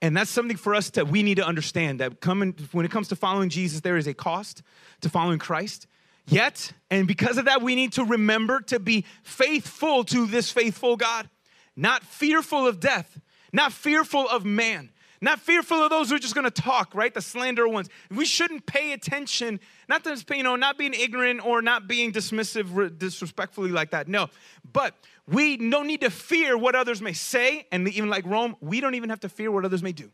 [0.00, 3.08] And that's something for us that we need to understand that coming when it comes
[3.08, 4.62] to following Jesus, there is a cost
[5.02, 5.86] to following Christ.
[6.26, 10.96] Yet, and because of that, we need to remember to be faithful to this faithful
[10.96, 11.28] God,
[11.76, 13.20] not fearful of death,
[13.52, 17.12] not fearful of man, not fearful of those who are just going to talk, right?
[17.12, 17.88] The slander ones.
[18.10, 22.98] We shouldn't pay attention, not to, you know, not being ignorant or not being dismissive,
[22.98, 24.08] disrespectfully like that.
[24.08, 24.28] No,
[24.72, 24.94] but
[25.28, 28.94] we don't need to fear what others may say, and even like Rome, we don't
[28.94, 30.10] even have to fear what others may do.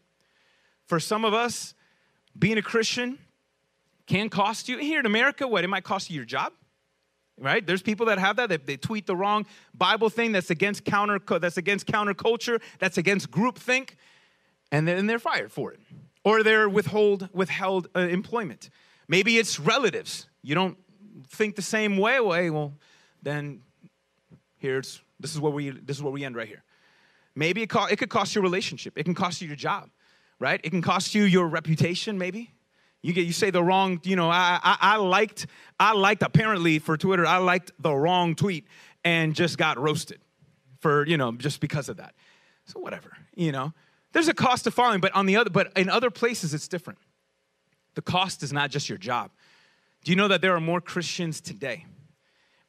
[0.86, 1.74] For some of us,
[2.38, 3.18] being a Christian
[4.08, 4.78] can cost you.
[4.78, 5.62] Here in America, what?
[5.62, 6.52] It might cost you your job.
[7.40, 7.64] Right?
[7.64, 8.48] There's people that have that.
[8.48, 13.30] They, they tweet the wrong Bible thing that's against counter that's against counterculture, that's against
[13.30, 13.90] groupthink,
[14.72, 15.78] and then they're fired for it.
[16.24, 18.70] Or they're withhold withheld uh, employment.
[19.06, 20.26] Maybe it's relatives.
[20.42, 20.76] You don't
[21.28, 22.50] think the same way.
[22.50, 22.74] Well,
[23.22, 23.60] then
[24.56, 26.64] here's this is where we this is where we end right here.
[27.36, 28.94] Maybe it, co- it could cost you a relationship.
[28.96, 29.90] It can cost you your job,
[30.40, 30.60] right?
[30.64, 32.50] It can cost you your reputation, maybe.
[33.02, 35.46] You get you say the wrong, you know, I, I, I liked,
[35.78, 38.66] I liked apparently for Twitter, I liked the wrong tweet
[39.04, 40.20] and just got roasted
[40.80, 42.14] for, you know, just because of that.
[42.66, 43.72] So whatever, you know.
[44.12, 46.98] There's a cost to following, but on the other, but in other places it's different.
[47.94, 49.30] The cost is not just your job.
[50.04, 51.86] Do you know that there are more Christians today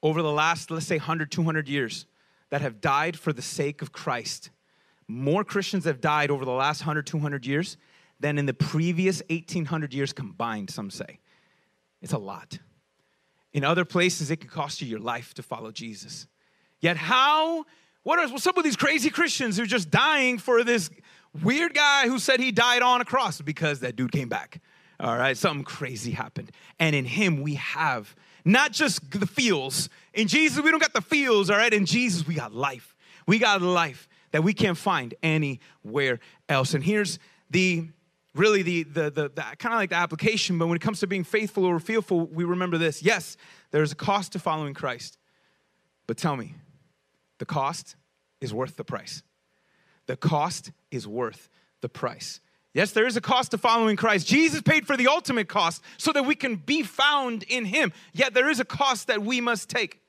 [0.02, 2.06] over the last, let's say, 100, 200 years
[2.50, 4.50] that have died for the sake of Christ?
[5.08, 7.76] More Christians have died over the last 100, 200 years
[8.20, 11.18] than in the previous 1800 years combined, some say.
[12.02, 12.58] It's a lot.
[13.52, 16.26] In other places, it can cost you your life to follow Jesus.
[16.80, 17.64] Yet, how,
[18.02, 20.90] what are what's up with these crazy Christians who are just dying for this
[21.42, 24.60] weird guy who said he died on a cross because that dude came back?
[25.00, 26.52] All right, something crazy happened.
[26.78, 29.88] And in him, we have not just the feels.
[30.12, 31.72] In Jesus, we don't got the feels, all right?
[31.72, 32.94] In Jesus, we got life.
[33.26, 36.74] We got life that we can't find anywhere else.
[36.74, 37.18] And here's
[37.50, 37.88] the
[38.34, 41.06] really the, the, the, the kind of like the application, but when it comes to
[41.06, 43.02] being faithful or fearful, we remember this.
[43.02, 43.36] Yes,
[43.70, 45.18] there's a cost to following Christ.
[46.06, 46.54] But tell me,
[47.38, 47.96] the cost
[48.40, 49.22] is worth the price.
[50.06, 51.48] The cost is worth
[51.80, 52.40] the price.
[52.72, 54.28] Yes, there is a cost to following Christ.
[54.28, 57.92] Jesus paid for the ultimate cost so that we can be found in Him.
[58.12, 60.00] Yet there is a cost that we must take.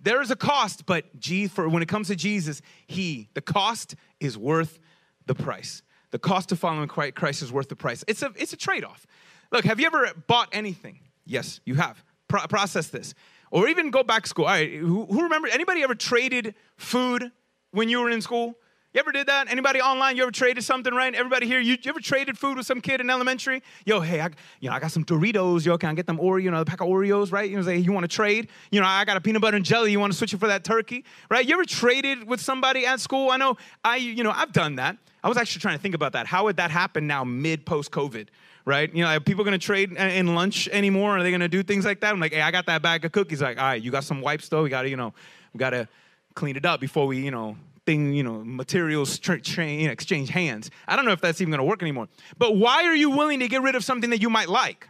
[0.00, 1.06] There is a cost, but
[1.50, 4.78] for when it comes to Jesus, He, the cost is worth
[5.26, 5.82] the price.
[6.16, 8.02] The cost of following Christ is worth the price.
[8.08, 9.06] It's a, it's a trade off.
[9.52, 11.00] Look, have you ever bought anything?
[11.26, 12.02] Yes, you have.
[12.26, 13.12] Pro- process this.
[13.50, 14.46] Or even go back to school.
[14.46, 17.32] All right, who, who anybody ever traded food
[17.72, 18.54] when you were in school?
[18.96, 19.50] You ever did that?
[19.50, 20.16] Anybody online?
[20.16, 21.14] You ever traded something, right?
[21.14, 23.62] Everybody here, you, you, ever traded food with some kid in elementary?
[23.84, 25.66] Yo, hey, I, you know, I got some Doritos.
[25.66, 26.42] Yo, can I get them Oreo?
[26.42, 27.50] You know, a pack of Oreos, right?
[27.50, 28.48] You know, say you want to trade?
[28.70, 29.90] You know, I got a peanut butter and jelly.
[29.90, 31.46] You want to switch it for that turkey, right?
[31.46, 33.30] You ever traded with somebody at school?
[33.30, 34.96] I know I, you know, I've done that.
[35.22, 36.26] I was actually trying to think about that.
[36.26, 38.28] How would that happen now, mid post COVID?
[38.64, 38.90] Right?
[38.94, 41.18] You know, are people gonna trade in lunch anymore?
[41.18, 42.14] Are they gonna do things like that?
[42.14, 43.42] I'm like, hey, I got that bag of cookies.
[43.42, 44.62] Like, all right, you got some wipes though.
[44.62, 45.12] We gotta, you know,
[45.52, 45.86] we gotta
[46.34, 50.70] clean it up before we, you know, thing, you know, materials tra- tra- exchange hands.
[50.86, 52.08] I don't know if that's even going to work anymore.
[52.36, 54.88] But why are you willing to get rid of something that you might like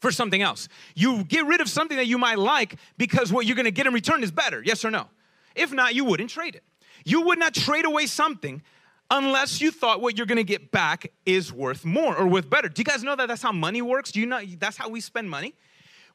[0.00, 0.68] for something else?
[0.94, 3.94] You get rid of something that you might like because what you're to get in
[3.94, 4.62] return is better.
[4.64, 5.06] Yes or no?
[5.56, 6.62] If not, you wouldn't trade it.
[7.04, 8.62] You would not trade away something
[9.10, 12.68] unless you thought what you're going to get back is worth more or worth better.
[12.68, 14.12] Do you guys know that that's how money works?
[14.12, 15.54] Do you know that's how we spend money?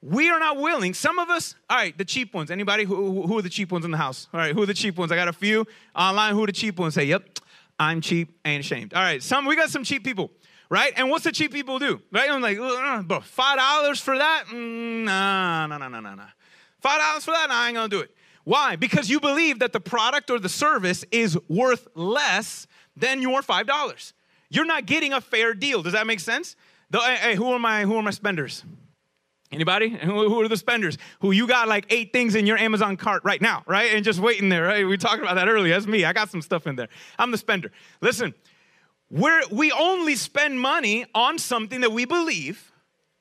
[0.02, 0.94] We are not willing.
[0.94, 2.52] Some of us, all right, the cheap ones.
[2.52, 2.84] Anybody?
[2.84, 4.28] Who, who are the cheap ones in the house?
[4.34, 5.12] All right, who are the cheap ones?
[5.12, 6.34] I got a few online.
[6.34, 6.94] Who are the cheap ones?
[6.94, 7.40] Say, yep,
[7.80, 8.94] I'm cheap, ain't ashamed.
[8.94, 10.32] All right, some we got some cheap people,
[10.70, 10.94] right?
[10.96, 12.02] And what's the cheap people do?
[12.12, 12.30] Right?
[12.30, 12.58] I'm like,
[13.08, 14.46] but five dollars for that?
[14.52, 16.28] Mm, nah, nah, nah, nah, nah, nah.
[16.82, 17.50] Five dollars for that?
[17.50, 18.12] Nah, I ain't gonna do it.
[18.44, 18.76] Why?
[18.76, 23.66] Because you believe that the product or the service is worth less than your five
[23.66, 24.14] dollars.
[24.50, 25.82] You're not getting a fair deal.
[25.82, 26.56] Does that make sense?
[26.92, 28.64] The, hey, who are my who are my spenders?
[29.52, 29.90] Anybody?
[29.90, 30.98] Who are the spenders?
[31.20, 33.94] Who you got like eight things in your Amazon cart right now, right?
[33.94, 34.86] And just waiting there, right?
[34.86, 35.74] We talked about that earlier.
[35.74, 36.04] That's me.
[36.04, 36.90] I got some stuff in there.
[37.20, 37.72] I'm the spender.
[38.02, 38.34] Listen,
[39.10, 42.72] we're, we only spend money on something that we believe.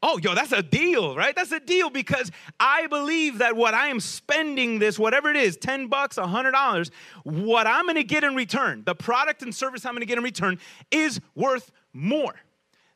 [0.02, 1.36] Oh, yo, that's a deal, right?
[1.36, 5.56] That's a deal because I believe that what I am spending this, whatever it is,
[5.58, 6.90] 10 bucks, $100,
[7.24, 10.58] what I'm gonna get in return, the product and service I'm gonna get in return
[10.90, 12.34] is worth more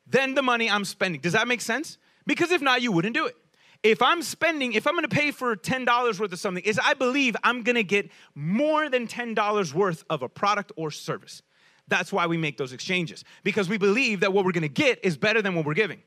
[0.05, 1.21] than the money I'm spending.
[1.21, 1.98] Does that make sense?
[2.25, 3.35] Because if not, you wouldn't do it.
[3.81, 7.35] If I'm spending, if I'm gonna pay for $10 worth of something, is I believe
[7.43, 11.41] I'm gonna get more than $10 worth of a product or service.
[11.87, 15.17] That's why we make those exchanges, because we believe that what we're gonna get is
[15.17, 16.01] better than what we're giving.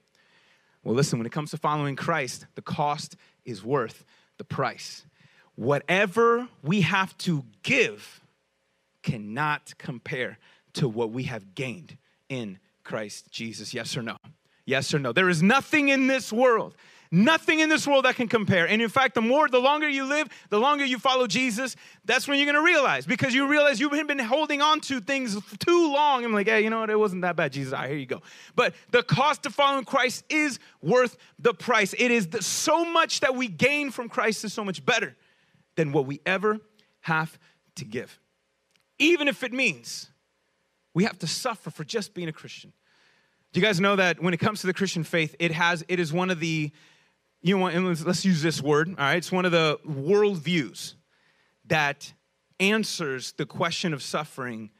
[0.84, 4.04] Well, listen, when it comes to following Christ, the cost is worth
[4.36, 5.06] the price.
[5.54, 8.20] Whatever we have to give
[9.02, 10.38] cannot compare
[10.74, 11.96] to what we have gained
[12.28, 13.72] in Christ Jesus.
[13.72, 14.16] Yes or no?
[14.64, 15.12] Yes or no?
[15.12, 16.74] There is nothing in this world,
[17.10, 18.66] nothing in this world that can compare.
[18.66, 22.28] And in fact, the more, the longer you live, the longer you follow Jesus, that's
[22.28, 26.24] when you're gonna realize because you realize you've been holding on to things too long.
[26.24, 26.90] I'm like, hey, you know what?
[26.90, 27.72] It wasn't that bad, Jesus.
[27.72, 28.22] All right, here you go.
[28.54, 31.92] But the cost of following Christ is worth the price.
[31.98, 35.16] It is the, so much that we gain from Christ is so much better
[35.74, 36.60] than what we ever
[37.00, 37.38] have
[37.76, 38.20] to give.
[38.98, 40.08] Even if it means
[40.94, 42.72] we have to suffer for just being a Christian.
[43.52, 46.00] Do you guys know that when it comes to the Christian faith, it has it
[46.00, 46.70] is one of the
[47.42, 49.16] you know let's, let's use this word, all right?
[49.16, 50.94] It's one of the worldviews
[51.66, 52.12] that
[52.58, 54.70] answers the question of suffering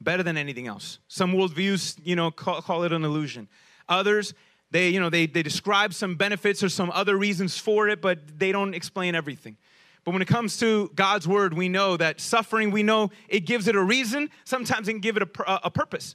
[0.00, 0.98] better than anything else.
[1.08, 3.48] Some worldviews, you know, call, call it an illusion.
[3.88, 4.34] Others,
[4.70, 8.38] they, you know, they, they describe some benefits or some other reasons for it, but
[8.38, 9.56] they don't explain everything.
[10.04, 13.68] But when it comes to God's word, we know that suffering, we know it gives
[13.68, 14.30] it a reason.
[14.44, 16.14] Sometimes it can give it a, a purpose.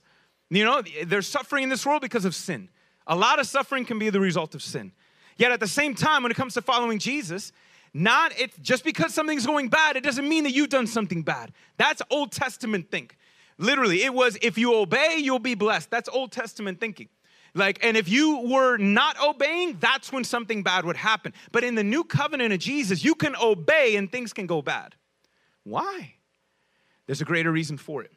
[0.50, 2.70] You know, there's suffering in this world because of sin.
[3.08, 4.92] A lot of suffering can be the result of sin.
[5.38, 7.52] Yet at the same time, when it comes to following Jesus,
[7.94, 11.52] not it just because something's going bad, it doesn't mean that you've done something bad.
[11.78, 13.18] That's Old Testament think.
[13.58, 15.92] Literally, it was if you obey, you'll be blessed.
[15.92, 17.10] That's Old Testament thinking.
[17.56, 21.34] Like, and if you were not obeying, that's when something bad would happen.
[21.52, 24.96] But in the new covenant of Jesus, you can obey and things can go bad.
[25.64, 26.16] Why?
[27.06, 28.12] There's a greater reason for it.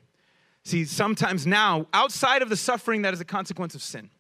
[0.67, 4.11] See, sometimes now, outside of the suffering that is a consequence of sin,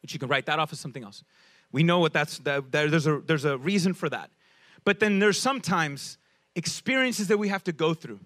[0.00, 1.22] which you can write that off as something else.
[1.70, 4.30] We know what that's, that, there's, a, there's a reason for that.
[4.84, 6.16] But then there's sometimes
[6.56, 8.20] experiences that we have to go through.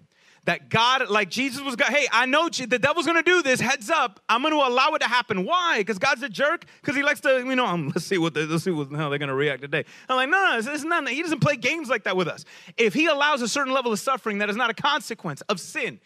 [0.45, 3.89] That God, like Jesus was, God, hey, I know the devil's gonna do this, heads
[3.89, 5.43] up, I'm gonna allow it to happen.
[5.43, 5.79] Why?
[5.79, 6.63] Because God's a jerk?
[6.79, 9.09] Because he likes to, you know, um, let's see what they, let's see what, how
[9.09, 9.83] they're gonna react today.
[10.07, 12.45] I'm like, no, no, it's, it's not, he doesn't play games like that with us.
[12.77, 15.99] If he allows a certain level of suffering that is not a consequence of sin,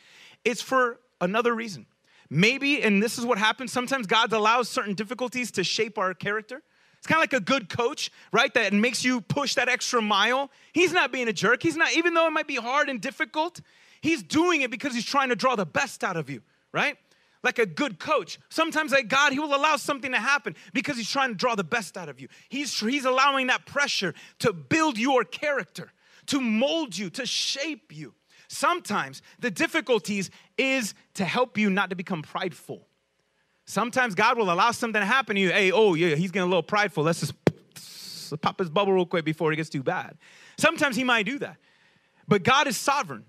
[0.44, 1.86] it's for another reason.
[2.30, 6.62] Maybe, and this is what happens, sometimes God allows certain difficulties to shape our character.
[6.98, 8.54] It's kind of like a good coach, right?
[8.54, 10.52] That makes you push that extra mile.
[10.72, 11.64] He's not being a jerk.
[11.64, 13.60] He's not, even though it might be hard and difficult,
[14.02, 16.98] he's doing it because he's trying to draw the best out of you, right?
[17.44, 18.40] Like a good coach.
[18.50, 21.64] Sometimes, like God, he will allow something to happen because he's trying to draw the
[21.64, 22.28] best out of you.
[22.50, 25.92] He's, he's allowing that pressure to build your character,
[26.28, 28.14] to mold you, to shape you.
[28.52, 32.86] Sometimes the difficulties is to help you not to become prideful.
[33.66, 35.52] Sometimes God will allow something to happen to you.
[35.52, 37.06] Hey, oh yeah, he's getting a little prideful.
[37.06, 40.18] Let's just pop his bubble real quick before it gets too bad.
[40.58, 41.56] Sometimes he might do that.
[42.28, 43.24] But God is sovereign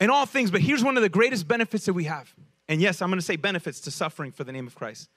[0.00, 0.50] in all things.
[0.50, 2.34] But here's one of the greatest benefits that we have.
[2.68, 5.08] And yes, I'm going to say benefits to suffering for the name of Christ.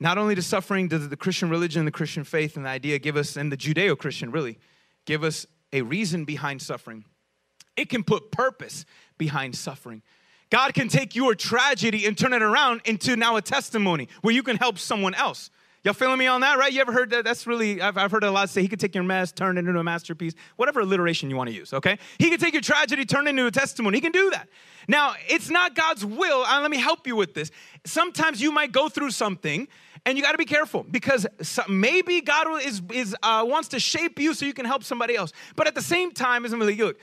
[0.00, 3.18] Not only does suffering, does the Christian religion, the Christian faith, and the idea give
[3.18, 4.58] us, and the Judeo Christian really,
[5.04, 7.04] give us a reason behind suffering
[7.76, 8.84] it can put purpose
[9.18, 10.02] behind suffering.
[10.50, 14.42] God can take your tragedy and turn it around into now a testimony where you
[14.42, 15.50] can help someone else.
[15.86, 16.72] Y'all feeling me on that, right?
[16.72, 17.24] You ever heard that?
[17.24, 19.68] That's really, I've, I've heard a lot say he could take your mess, turn it
[19.68, 21.98] into a masterpiece, whatever alliteration you want to use, okay?
[22.18, 23.98] He can take your tragedy, turn it into a testimony.
[23.98, 24.48] He can do that.
[24.88, 26.40] Now, it's not God's will.
[26.40, 27.52] Let me help you with this.
[27.84, 29.68] Sometimes you might go through something
[30.04, 31.24] and you got to be careful because
[31.68, 35.32] maybe God is, is uh, wants to shape you so you can help somebody else.
[35.54, 36.96] But at the same time, isn't really good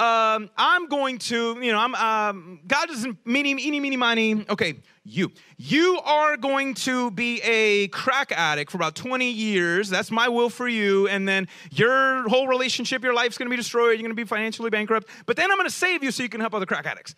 [0.00, 4.46] um, I'm going to, you know, I'm, um, God doesn't, meeny, meeny, meeny, miny.
[4.48, 5.30] Okay, you.
[5.58, 9.90] You are going to be a crack addict for about 20 years.
[9.90, 11.06] That's my will for you.
[11.08, 13.98] And then your whole relationship, your life's gonna be destroyed.
[13.98, 15.06] You're gonna be financially bankrupt.
[15.26, 17.14] But then I'm gonna save you so you can help other crack addicts.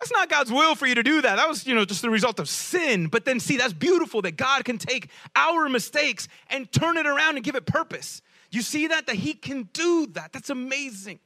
[0.00, 1.36] That's not God's will for you to do that.
[1.36, 3.08] That was, you know, just the result of sin.
[3.08, 7.36] But then see, that's beautiful that God can take our mistakes and turn it around
[7.36, 8.22] and give it purpose.
[8.50, 9.06] You see that?
[9.06, 10.32] That He can do that.
[10.32, 11.20] That's amazing.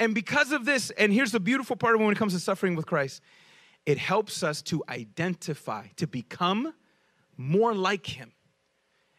[0.00, 2.86] And because of this, and here's the beautiful part when it comes to suffering with
[2.86, 3.20] Christ,
[3.84, 6.74] it helps us to identify, to become
[7.36, 8.32] more like Him.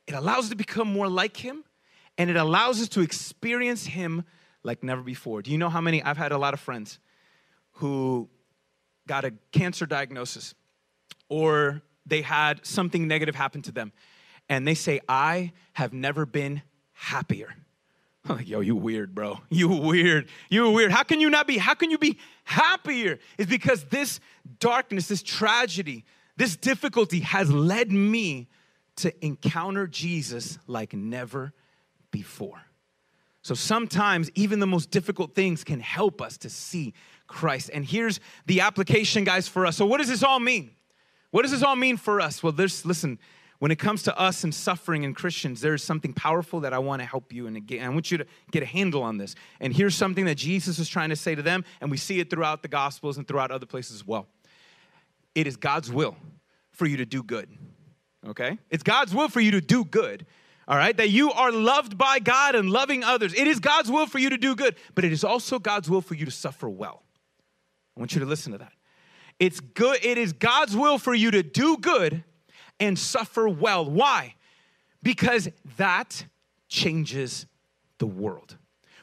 [0.08, 1.64] It allows us to become more like Him,
[2.18, 4.24] and it allows us to experience Him
[4.64, 5.42] like never before.
[5.42, 6.02] Do you know how many?
[6.04, 7.00] I've had a lot of friends
[7.74, 8.30] who
[9.08, 10.54] got a cancer diagnosis
[11.30, 13.92] or they had something negative happen to them,
[14.50, 16.64] and they say, I have never been
[16.94, 17.56] happier.
[18.26, 19.40] I'm like, yo, you weird, bro.
[19.50, 20.30] You weird.
[20.50, 20.92] You weird.
[20.92, 21.58] How can you not be?
[21.58, 23.20] How can you be happier?
[23.38, 24.20] It's because this
[24.60, 26.06] darkness, this tragedy,
[26.36, 28.50] this difficulty has led me
[28.98, 31.54] to encounter Jesus like never
[32.12, 32.62] before.
[33.42, 36.94] So sometimes even the most difficult things can help us to see
[37.28, 37.70] Christ.
[37.74, 39.78] And here's the application, guys, for us.
[39.78, 40.72] So, what does this all mean?
[41.32, 42.44] What does this all mean for us?
[42.44, 43.20] Well, there's, listen,
[43.60, 47.02] when it comes to us and suffering and Christians, there's something powerful that I want
[47.02, 49.36] to help you and I want you to get a handle on this.
[49.60, 52.30] And here's something that Jesus is trying to say to them, and we see it
[52.30, 54.28] throughout the Gospels and throughout other places as well.
[55.36, 56.16] It is God's will
[56.72, 57.50] for you to do good.
[58.26, 58.58] Okay?
[58.70, 60.26] It's God's will for you to do good.
[60.66, 60.96] All right?
[60.96, 63.34] That you are loved by God and loving others.
[63.34, 66.02] It is God's will for you to do good, but it is also God's will
[66.02, 67.04] for you to suffer well.
[67.98, 68.72] I want you to listen to that.
[69.38, 72.24] It's good, it is God's will for you to do good
[72.80, 73.90] and suffer well.
[73.90, 74.36] Why?
[75.04, 76.26] Because that
[76.68, 77.46] changes
[77.98, 78.58] the world.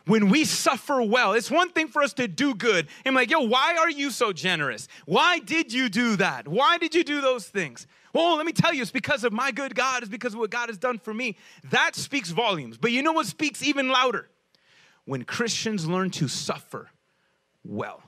[0.07, 2.87] When we suffer well, it's one thing for us to do good.
[3.05, 4.87] I'm like, yo, why are you so generous?
[5.05, 6.47] Why did you do that?
[6.47, 7.89] Why did you do those things?
[8.13, 10.51] Well, let me tell you, it's because of my good God, it's because of what
[10.51, 11.37] God has done for me.
[11.71, 12.79] That speaks volumes.
[12.79, 14.29] But you know what speaks even louder?
[15.07, 16.91] When Christians learn to suffer
[17.65, 18.03] well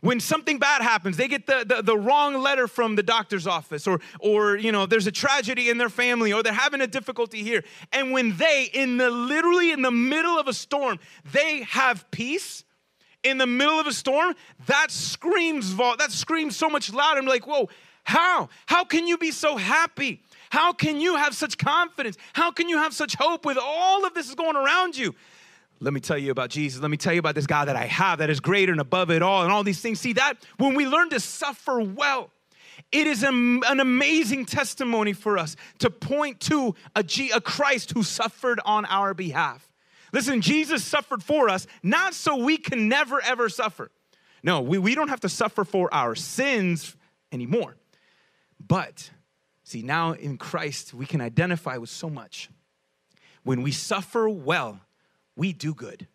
[0.00, 3.86] when something bad happens they get the, the, the, wrong letter from the doctor's office
[3.86, 7.42] or or you know there's a tragedy in their family or they're having a difficulty
[7.42, 7.64] here.
[7.92, 10.98] And when they in the literally in the middle of a storm
[11.32, 12.64] they have peace
[13.22, 14.34] in the middle of a storm
[14.66, 17.68] that screams that screams so much louder i'm like whoa
[18.08, 18.48] how?
[18.64, 20.22] How can you be so happy?
[20.48, 22.16] How can you have such confidence?
[22.32, 25.14] How can you have such hope with all of this is going around you
[25.80, 26.80] let me tell you about Jesus.
[26.80, 29.10] Let me tell you about this God that I have that is greater and above
[29.10, 30.00] it all, and all these things.
[30.00, 32.30] See that when we learn to suffer well,
[32.90, 38.02] it is an amazing testimony for us to point to a, G, a Christ who
[38.02, 39.70] suffered on our behalf.
[40.12, 43.90] Listen, Jesus suffered for us, not so we can never ever suffer.
[44.42, 46.96] No, we, we don't have to suffer for our sins
[47.30, 47.76] anymore.
[48.64, 49.10] But
[49.64, 52.48] see, now in Christ, we can identify with so much.
[53.42, 54.80] When we suffer well,
[55.38, 56.06] we do good.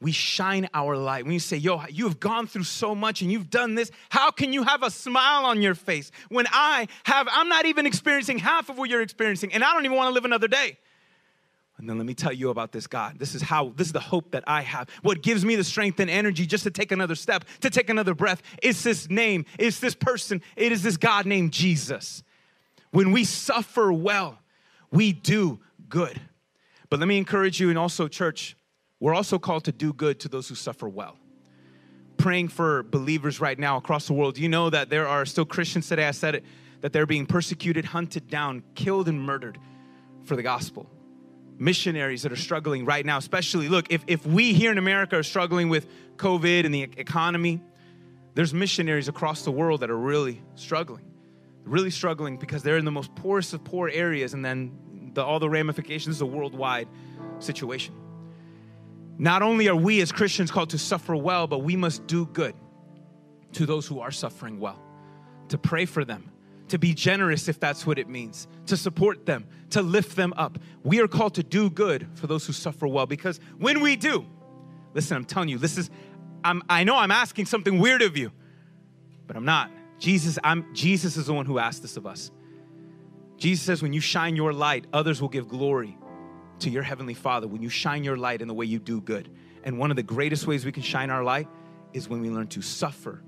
[0.00, 1.24] We shine our light.
[1.24, 4.30] When you say, Yo, you have gone through so much and you've done this, how
[4.30, 8.38] can you have a smile on your face when I have, I'm not even experiencing
[8.38, 10.78] half of what you're experiencing and I don't even want to live another day?
[11.78, 13.18] And then let me tell you about this God.
[13.18, 14.88] This is how, this is the hope that I have.
[15.02, 18.14] What gives me the strength and energy just to take another step, to take another
[18.14, 22.22] breath, is this name, is this person, it is this God named Jesus.
[22.92, 24.38] When we suffer well,
[24.92, 26.20] we do good.
[26.94, 28.56] But let me encourage you, and also, church,
[29.00, 31.18] we're also called to do good to those who suffer well.
[32.18, 34.38] Praying for believers right now across the world.
[34.38, 36.44] You know that there are still Christians today, I said it,
[36.82, 39.58] that they're being persecuted, hunted down, killed, and murdered
[40.22, 40.88] for the gospel.
[41.58, 45.24] Missionaries that are struggling right now, especially, look, if, if we here in America are
[45.24, 47.60] struggling with COVID and the economy,
[48.34, 51.10] there's missionaries across the world that are really struggling,
[51.64, 54.70] really struggling because they're in the most poorest of poor areas, and then
[55.14, 56.88] the, all the ramifications, the worldwide
[57.38, 57.94] situation.
[59.18, 62.54] Not only are we as Christians called to suffer well, but we must do good
[63.52, 64.82] to those who are suffering well,
[65.48, 66.30] to pray for them,
[66.68, 70.58] to be generous if that's what it means, to support them, to lift them up.
[70.82, 74.26] We are called to do good for those who suffer well because when we do,
[74.94, 75.90] listen, I'm telling you, this is,
[76.42, 78.32] I'm, I know I'm asking something weird of you,
[79.26, 79.70] but I'm not.
[79.98, 82.32] Jesus, I'm, Jesus is the one who asked this of us.
[83.36, 85.96] Jesus says, when you shine your light, others will give glory
[86.60, 89.30] to your heavenly Father when you shine your light in the way you do good.
[89.64, 91.48] And one of the greatest ways we can shine our light
[91.92, 93.22] is when we learn to suffer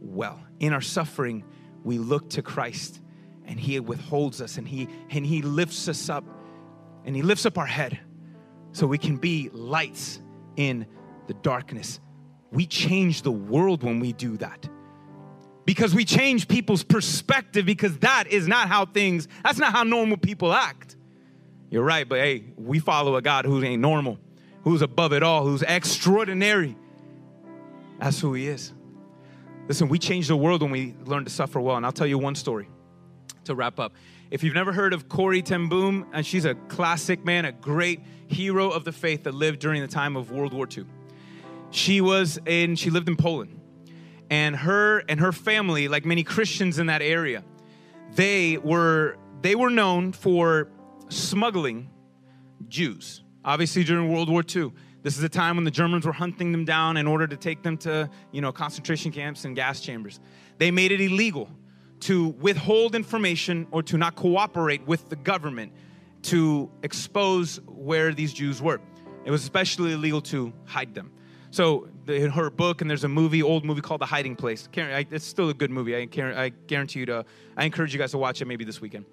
[0.00, 0.40] well.
[0.60, 1.44] In our suffering,
[1.84, 3.00] we look to Christ
[3.44, 6.24] and he withholds us and he and he lifts us up
[7.04, 8.00] and he lifts up our head
[8.72, 10.20] so we can be lights
[10.56, 10.86] in
[11.26, 12.00] the darkness
[12.54, 14.68] we change the world when we do that.
[15.64, 20.16] Because we change people's perspective because that is not how things, that's not how normal
[20.16, 20.96] people act.
[21.70, 24.18] You're right, but hey, we follow a God who ain't normal,
[24.62, 26.76] who's above it all, who's extraordinary.
[27.98, 28.72] That's who he is.
[29.66, 31.76] Listen, we change the world when we learn to suffer well.
[31.76, 32.68] And I'll tell you one story
[33.44, 33.94] to wrap up.
[34.30, 38.00] If you've never heard of Corrie ten Boom, and she's a classic man, a great
[38.26, 40.84] hero of the faith that lived during the time of World War II.
[41.70, 43.60] She was in, she lived in Poland.
[44.34, 47.44] And her and her family, like many Christians in that area,
[48.16, 50.68] they were they were known for
[51.08, 51.88] smuggling
[52.66, 53.22] Jews.
[53.44, 54.72] Obviously during World War II.
[55.04, 57.62] This is a time when the Germans were hunting them down in order to take
[57.62, 60.18] them to, you know, concentration camps and gas chambers.
[60.58, 61.48] They made it illegal
[62.00, 65.72] to withhold information or to not cooperate with the government
[66.22, 68.80] to expose where these Jews were.
[69.24, 71.12] It was especially illegal to hide them.
[71.54, 74.68] So in her book, and there's a movie, old movie called The Hiding Place.
[74.74, 75.94] It's still a good movie.
[75.94, 76.06] I
[76.66, 77.24] guarantee you to.
[77.56, 79.04] I encourage you guys to watch it maybe this weekend.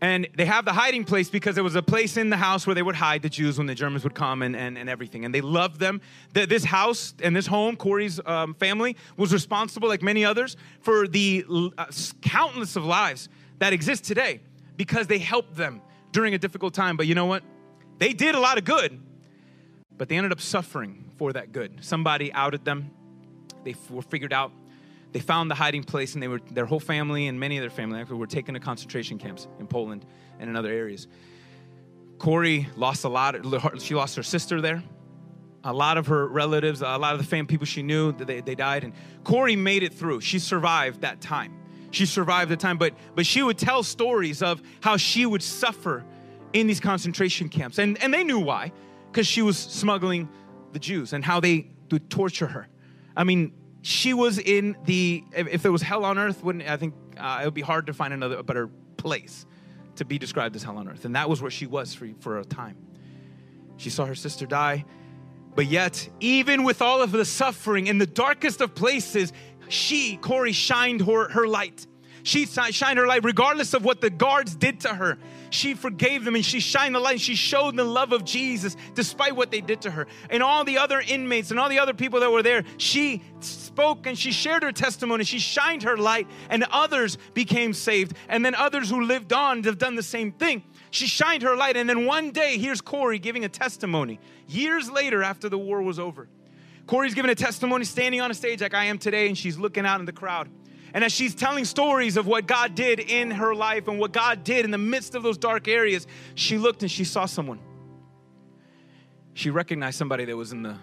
[0.00, 2.74] And they have the hiding place because there was a place in the house where
[2.74, 5.24] they would hide the Jews when the Germans would come and, and, and everything.
[5.24, 6.00] And they loved them.
[6.32, 11.08] The, this house and this home, Corrie's um, family, was responsible, like many others, for
[11.08, 11.44] the
[11.76, 11.86] uh,
[12.20, 13.28] countless of lives
[13.58, 14.42] that exist today
[14.76, 15.82] because they helped them
[16.12, 16.96] during a difficult time.
[16.96, 17.42] But you know what?
[17.98, 19.00] They did a lot of good,
[20.02, 21.78] but they ended up suffering for that good.
[21.80, 22.90] Somebody outed them.
[23.62, 24.50] They were figured out
[25.12, 27.70] they found the hiding place and they were their whole family and many of their
[27.70, 30.04] family actually were taken to concentration camps in Poland
[30.40, 31.06] and in other areas.
[32.18, 33.36] Corrie lost a lot.
[33.80, 34.82] She lost her sister there.
[35.62, 38.56] A lot of her relatives, a lot of the family people she knew, they, they
[38.56, 38.82] died.
[38.82, 40.22] And Corrie made it through.
[40.22, 41.54] She survived that time.
[41.92, 46.04] She survived the time, but but she would tell stories of how she would suffer
[46.52, 48.72] in these concentration camps, and and they knew why,
[49.12, 50.28] because she was smuggling
[50.72, 52.66] the Jews and how they would torture her.
[53.14, 53.52] I mean,
[53.82, 57.40] she was in the if, if there was hell on earth wouldn't i think uh,
[57.42, 59.44] it would be hard to find another a better place
[59.96, 61.04] to be described as hell on earth.
[61.04, 62.76] And that was where she was for, for a time.
[63.76, 64.84] She saw her sister die.
[65.54, 69.32] But yet even with all of the suffering in the darkest of places
[69.68, 71.86] she Corrie shined her, her light
[72.22, 75.18] she shined her light regardless of what the guards did to her
[75.52, 77.20] she forgave them and she shined the light.
[77.20, 80.06] She showed the love of Jesus despite what they did to her.
[80.30, 84.06] And all the other inmates and all the other people that were there, she spoke
[84.06, 85.24] and she shared her testimony.
[85.24, 88.16] She shined her light and others became saved.
[88.28, 90.64] And then others who lived on have done the same thing.
[90.90, 91.76] She shined her light.
[91.76, 95.98] And then one day, here's Corrie giving a testimony years later after the war was
[95.98, 96.28] over.
[96.86, 99.86] Corrie's giving a testimony standing on a stage like I am today, and she's looking
[99.86, 100.48] out in the crowd.
[100.94, 104.44] And as she's telling stories of what God did in her life and what God
[104.44, 107.60] did in the midst of those dark areas, she looked and she saw someone.
[109.34, 110.76] She recognized somebody that was in the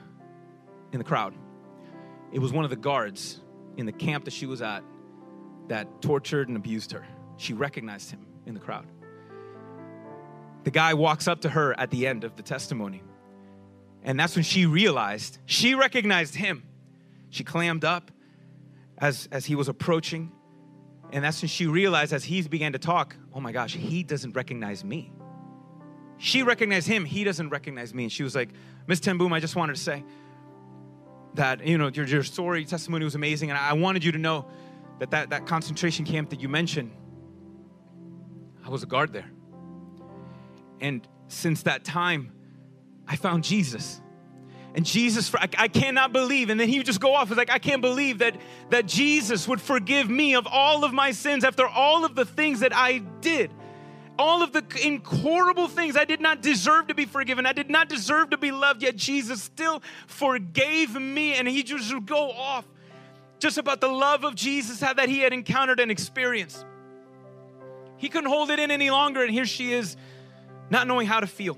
[0.91, 1.35] in the crowd.
[2.31, 3.39] It was one of the guards
[3.77, 4.83] in the camp that she was at
[5.67, 7.05] that tortured and abused her.
[7.37, 8.87] She recognized him in the crowd.
[10.63, 13.03] The guy walks up to her at the end of the testimony.
[14.03, 16.63] And that's when she realized, she recognized him.
[17.29, 18.11] She clammed up
[18.99, 20.31] as, as he was approaching.
[21.11, 24.33] And that's when she realized as he began to talk, oh my gosh, he doesn't
[24.33, 25.11] recognize me.
[26.17, 28.03] She recognized him, he doesn't recognize me.
[28.03, 28.49] And she was like,
[28.87, 30.03] Miss ten Boom, I just wanted to say
[31.35, 33.49] that, you know, your, your story, testimony was amazing.
[33.49, 34.45] And I wanted you to know
[34.99, 36.91] that, that that concentration camp that you mentioned,
[38.65, 39.31] I was a guard there.
[40.81, 42.33] And since that time,
[43.07, 44.01] I found Jesus.
[44.75, 46.49] And Jesus, I, I cannot believe.
[46.49, 47.29] And then he would just go off.
[47.29, 48.35] It's like, I can't believe that,
[48.69, 52.59] that Jesus would forgive me of all of my sins after all of the things
[52.59, 53.51] that I did.
[54.19, 57.45] All of the incurable things I did not deserve to be forgiven.
[57.45, 61.33] I did not deserve to be loved, yet Jesus still forgave me.
[61.33, 62.65] And he just would go off
[63.39, 66.65] just about the love of Jesus that he had encountered and experienced.
[67.97, 69.97] He couldn't hold it in any longer, and here she is,
[70.69, 71.57] not knowing how to feel.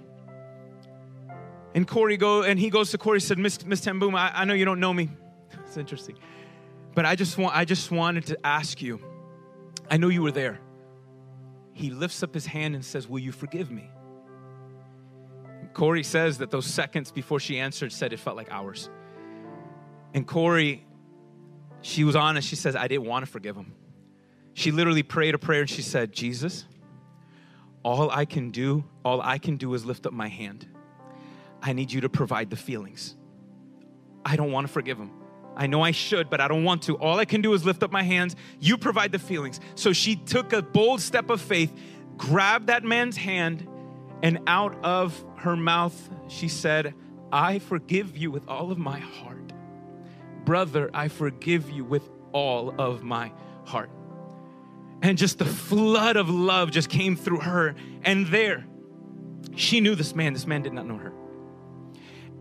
[1.74, 4.46] And Corrie go and he goes to Corrie said, Miss Miss ten Boom, I, I
[4.46, 5.10] know you don't know me.
[5.66, 6.18] it's interesting.
[6.94, 9.00] But I just want I just wanted to ask you.
[9.90, 10.60] I know you were there.
[11.74, 13.90] He lifts up his hand and says, Will you forgive me?
[15.60, 18.90] And Corrie says that those seconds before she answered said it felt like hours.
[20.14, 20.86] And Corrie,
[21.82, 22.48] she was honest.
[22.48, 23.74] She says, I didn't want to forgive him.
[24.54, 26.66] She literally prayed a prayer and she said, Jesus,
[27.84, 30.68] all I can do, all I can do is lift up my hand
[31.62, 33.16] I need you to provide the feelings.
[34.26, 35.12] I don't want to forgive him.
[35.56, 36.98] I know I should, but I don't want to.
[36.98, 38.36] All I can do is lift up my hands.
[38.60, 39.60] You provide the feelings.
[39.76, 41.74] So she took a bold step of faith,
[42.18, 43.68] grabbed that man's hand,
[44.24, 46.94] and out of her mouth, she said,
[47.32, 49.52] I forgive you with all of my heart.
[50.46, 53.32] brother, I forgive you with all of my
[53.66, 53.90] heart.
[55.02, 57.76] And just the flood of love just came through her.
[58.04, 58.66] And there,
[59.56, 60.34] she knew this man.
[60.34, 61.11] This man did not know her.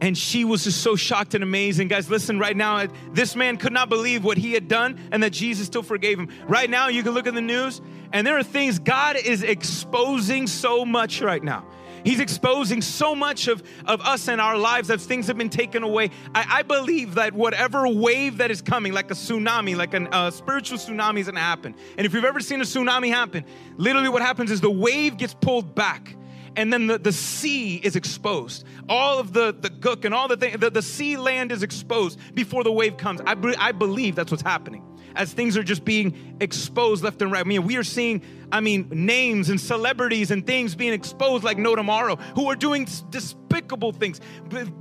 [0.00, 1.80] And she was just so shocked and amazed.
[1.80, 5.22] And guys, listen, right now, this man could not believe what he had done and
[5.22, 6.28] that Jesus still forgave him.
[6.46, 7.82] Right now, you can look at the news,
[8.12, 11.66] and there are things God is exposing so much right now.
[12.04, 15.82] He's exposing so much of, of us and our lives as things have been taken
[15.82, 16.10] away.
[16.34, 20.30] I, I believe that whatever wave that is coming, like a tsunami, like a uh,
[20.30, 21.74] spiritual tsunami, is gonna happen.
[21.98, 23.44] And if you've ever seen a tsunami happen,
[23.76, 26.16] literally what happens is the wave gets pulled back
[26.56, 28.64] and then the, the sea is exposed.
[28.88, 32.18] All of the, the gook and all the things, the, the sea land is exposed
[32.34, 33.20] before the wave comes.
[33.26, 34.84] I, I believe that's what's happening
[35.16, 37.40] as things are just being exposed left and right.
[37.40, 38.22] I mean, we are seeing,
[38.52, 42.86] I mean, names and celebrities and things being exposed like no tomorrow who are doing
[43.10, 44.20] despicable things,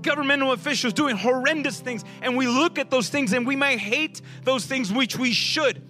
[0.01, 2.03] governmental officials doing horrendous things.
[2.21, 5.81] And we look at those things and we may hate those things, which we should.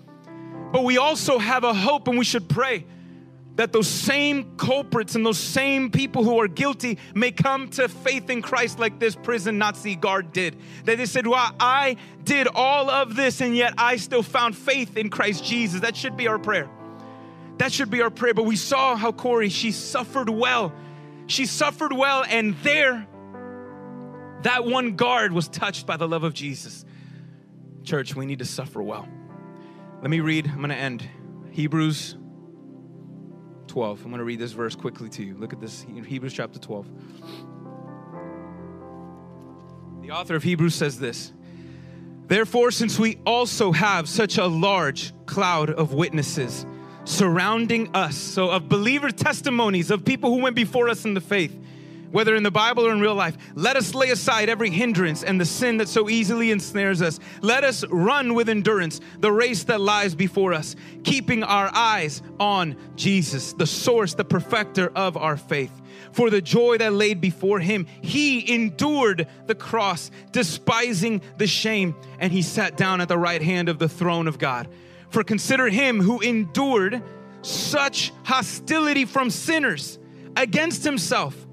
[0.71, 2.85] But we also have a hope and we should pray
[3.59, 8.29] that those same culprits and those same people who are guilty may come to faith
[8.29, 10.55] in Christ like this prison Nazi guard did.
[10.85, 14.95] That they said, Well, I did all of this and yet I still found faith
[14.95, 15.81] in Christ Jesus.
[15.81, 16.69] That should be our prayer.
[17.57, 18.33] That should be our prayer.
[18.33, 20.71] But we saw how Corrie, she suffered well.
[21.27, 23.05] She suffered well, and there,
[24.43, 26.85] that one guard was touched by the love of Jesus.
[27.83, 29.05] Church, we need to suffer well.
[30.01, 31.05] Let me read, I'm to end.
[31.51, 32.15] Hebrews
[33.69, 34.03] 12.
[34.03, 35.35] I'm going to read this verse quickly to you.
[35.35, 36.85] Look at this in Hebrews chapter 12.
[40.01, 41.31] The author of Hebrews says this
[42.27, 46.65] Therefore, since we also have such a large cloud of witnesses
[47.05, 51.57] surrounding us, so of believer testimonies of people who went before us in the faith,
[52.11, 53.37] whether in the Bible or in real life.
[53.55, 57.19] Let us lay aside every hindrance and the sin that so easily ensnares us.
[57.41, 62.75] Let us run with endurance the race that lies before us, keeping our eyes on
[62.95, 65.71] Jesus, the source, the perfecter of our faith.
[66.11, 72.31] For the joy that laid before him, he endured the cross, despising the shame, and
[72.31, 74.67] he sat down at the right hand of the throne of God.
[75.09, 77.03] For consider him who endured
[77.41, 79.99] such hostility from sinners
[80.35, 81.47] against himself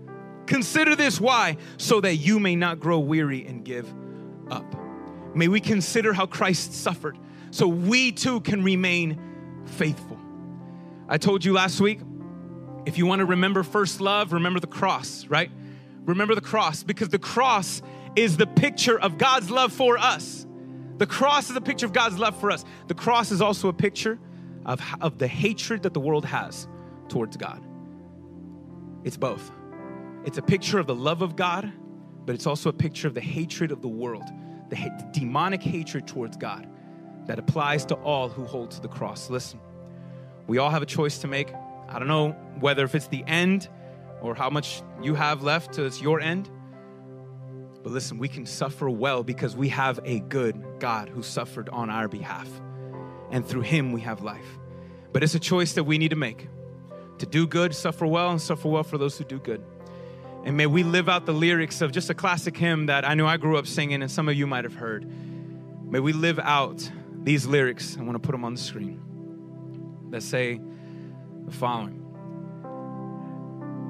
[0.47, 1.57] Consider this why?
[1.77, 3.93] So that you may not grow weary and give
[4.51, 4.65] up.
[5.35, 7.19] May we consider how Christ suffered
[7.51, 9.21] so we too can remain
[9.67, 10.19] faithful.
[11.09, 12.01] I told you last week
[12.87, 15.51] if you want to remember first love, remember the cross, right?
[16.05, 17.83] Remember the cross because the cross
[18.15, 20.47] is the picture of God's love for us.
[20.99, 22.65] The cross is a picture of God's love for us.
[22.87, 24.19] The cross is also a picture
[24.65, 26.67] of, of the hatred that the world has
[27.09, 27.63] towards God.
[29.05, 29.51] It's both.
[30.27, 31.73] It's a picture of the love of God,
[32.27, 34.25] but it's also a picture of the hatred of the world,
[34.71, 36.67] the, ha- demonic hatred towards God
[37.27, 39.31] that applies to all who hold to the cross.
[39.31, 39.61] Listen,
[40.49, 41.53] we all have a choice to make.
[41.89, 43.69] I don't know whether if it's the end
[44.21, 46.51] or how much you have left to it's your end.
[47.85, 51.89] But listen, we can suffer well because we have a good God who suffered on
[51.89, 52.49] our behalf.
[53.31, 54.59] And through him we have life.
[55.13, 56.49] But it's a choice that we need to make.
[57.19, 59.65] To do good, suffer well, and suffer well for those who do good.
[60.47, 63.27] And may we live out the lyrics of just a classic hymn that I know
[63.27, 65.05] I grew up singing and some of you might have heard.
[65.91, 66.89] May we live out
[67.25, 67.97] these lyrics.
[67.99, 69.03] I want to put them on the screen
[70.11, 70.61] that say
[71.47, 72.01] the following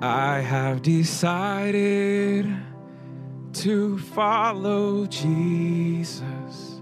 [0.01, 2.57] I have decided
[3.53, 6.81] to follow Jesus.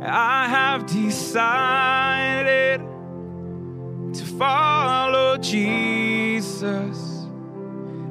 [0.00, 2.78] I have decided
[4.14, 7.05] to follow Jesus.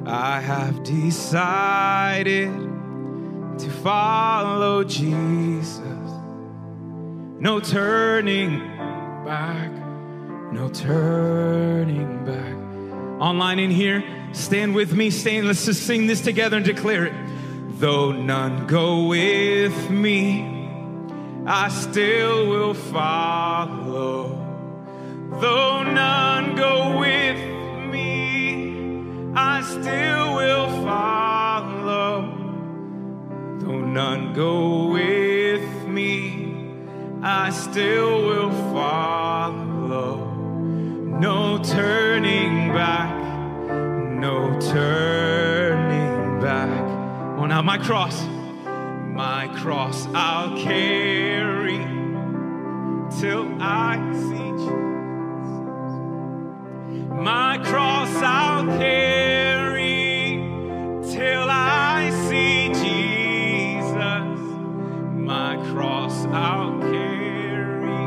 [0.08, 2.52] I have decided
[3.58, 5.80] to follow Jesus.
[7.40, 8.60] No turning
[9.24, 9.72] back,
[10.52, 13.20] no turning back.
[13.20, 17.14] Online in here, stand with me, stand, let's just sing this together and declare it.
[17.80, 20.70] Though none go with me,
[21.46, 24.28] I still will follow.
[25.40, 27.55] Though none go with
[29.38, 32.32] I still will follow.
[33.58, 36.72] Though none go with me,
[37.22, 40.32] I still will follow.
[41.20, 43.14] No turning back,
[44.18, 46.70] no turning back.
[47.38, 48.24] Oh, now my cross,
[49.12, 51.84] my cross I'll carry
[53.20, 54.72] till I see Jesus.
[57.22, 59.15] My cross I'll carry.
[66.36, 68.04] I'll carry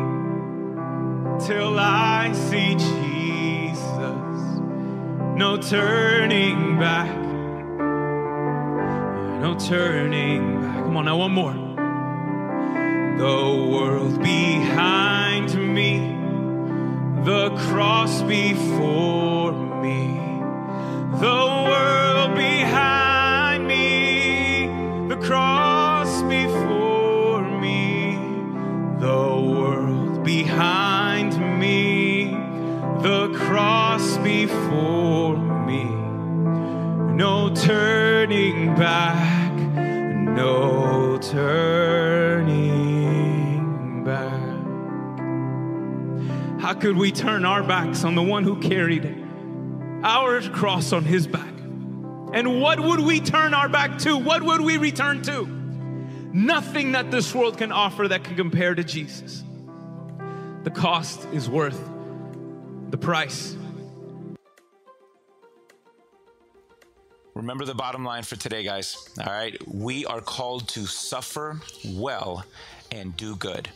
[1.40, 4.40] till I see Jesus.
[5.36, 7.10] No turning back.
[9.42, 10.84] No turning back.
[10.84, 11.54] Come on now, one more.
[13.18, 15.98] The world behind me,
[17.24, 20.20] the cross before me,
[21.20, 24.68] the world behind me,
[25.10, 26.69] the cross before
[34.30, 35.86] before me.
[37.16, 42.44] No turning back, no turning
[44.04, 44.62] back.
[46.62, 49.18] How could we turn our backs on the one who carried
[50.04, 51.56] our cross on his back?
[52.32, 54.16] And what would we turn our back to?
[54.16, 55.48] What would we return to?
[56.32, 59.44] Nothing that this world can offer that can compare to Jesus.
[60.64, 61.82] The cost is worth
[62.92, 63.56] the price.
[67.40, 69.08] Remember the bottom line for today, guys.
[69.18, 69.56] All right.
[69.66, 72.44] We are called to suffer well
[72.92, 73.70] and do good.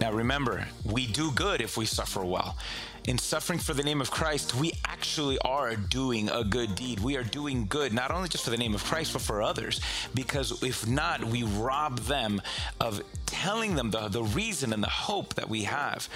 [0.00, 2.56] Now, remember, we do good if we suffer well.
[3.04, 7.00] In suffering for the name of Christ, we actually are doing a good deed.
[7.00, 9.82] We are doing good, not only just for the name of Christ, but for others.
[10.14, 12.40] Because if not, we rob them
[12.80, 16.08] of telling them the, the reason and the hope that we have.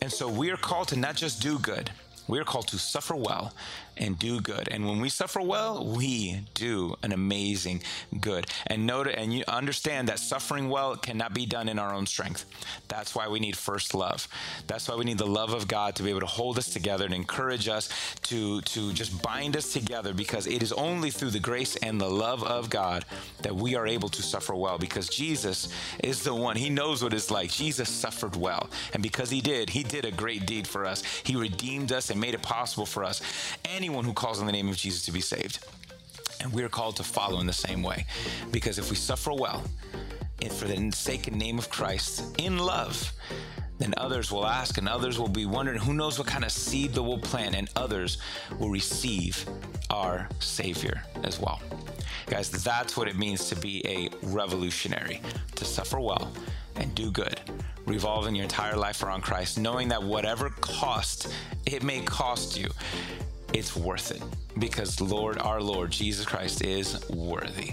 [0.00, 1.90] And so we are called to not just do good,
[2.30, 3.52] we are called to suffer well
[3.96, 4.68] and do good.
[4.70, 7.82] And when we suffer well, we do an amazing
[8.20, 8.46] good.
[8.66, 12.44] And note and you understand that suffering well cannot be done in our own strength.
[12.88, 14.28] That's why we need first love.
[14.66, 17.04] That's why we need the love of God to be able to hold us together
[17.04, 17.88] and encourage us
[18.22, 22.08] to to just bind us together because it is only through the grace and the
[22.08, 23.04] love of God
[23.42, 25.68] that we are able to suffer well because Jesus
[26.02, 26.56] is the one.
[26.56, 27.50] He knows what it's like.
[27.50, 28.68] Jesus suffered well.
[28.94, 31.02] And because he did, he did a great deed for us.
[31.24, 33.20] He redeemed us and made it possible for us.
[33.90, 35.66] Anyone who calls on the name of Jesus to be saved.
[36.40, 38.06] And we're called to follow in the same way.
[38.52, 39.64] Because if we suffer well,
[40.40, 43.12] and for the sake and name of Christ, in love,
[43.78, 46.94] then others will ask and others will be wondering who knows what kind of seed
[46.94, 48.18] that we'll plant, and others
[48.60, 49.44] will receive
[49.90, 51.60] our Savior as well.
[52.28, 55.20] Guys, that's what it means to be a revolutionary,
[55.56, 56.32] to suffer well
[56.76, 57.40] and do good,
[57.86, 61.34] revolving your entire life around Christ, knowing that whatever cost
[61.66, 62.70] it may cost you,
[63.52, 64.22] it's worth it
[64.58, 67.72] because Lord, our Lord Jesus Christ is worthy.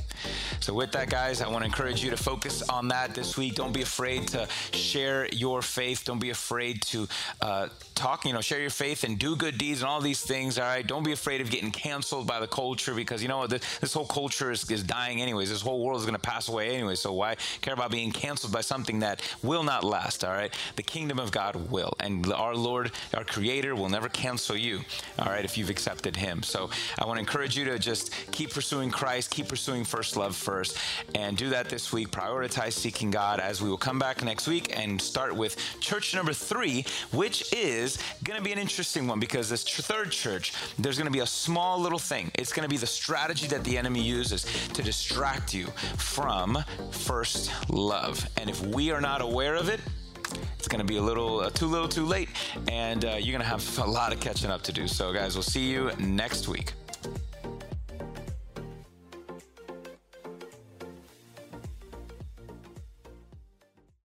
[0.59, 3.55] So, with that, guys, I want to encourage you to focus on that this week.
[3.55, 6.03] Don't be afraid to share your faith.
[6.05, 7.07] Don't be afraid to
[7.41, 10.57] uh, talk, you know, share your faith and do good deeds and all these things.
[10.57, 10.86] All right.
[10.86, 14.05] Don't be afraid of getting canceled by the culture because, you know, this, this whole
[14.05, 15.49] culture is, is dying anyways.
[15.49, 16.95] This whole world is going to pass away anyway.
[16.95, 20.23] So, why care about being canceled by something that will not last?
[20.23, 20.53] All right.
[20.75, 21.93] The kingdom of God will.
[21.99, 24.82] And our Lord, our Creator, will never cancel you.
[25.19, 25.45] All right.
[25.45, 26.41] If you've accepted Him.
[26.43, 30.36] So, I want to encourage you to just keep pursuing Christ, keep pursuing first love
[30.36, 30.78] first,
[31.13, 32.09] and do that this week.
[32.09, 36.34] Prioritize seeking God as we will come back next week and start with church number
[36.34, 41.05] three, which is going to be an interesting one because this third church, there's going
[41.05, 42.32] to be a small little thing.
[42.36, 47.51] It's going to be the strategy that the enemy uses to distract you from first
[47.70, 48.26] love.
[48.38, 49.82] And if we are not aware of it,
[50.57, 52.30] it's going to be a little uh, too little too late
[52.67, 54.88] and uh, you're going to have a lot of catching up to do.
[54.88, 56.73] So guys we'll see you next week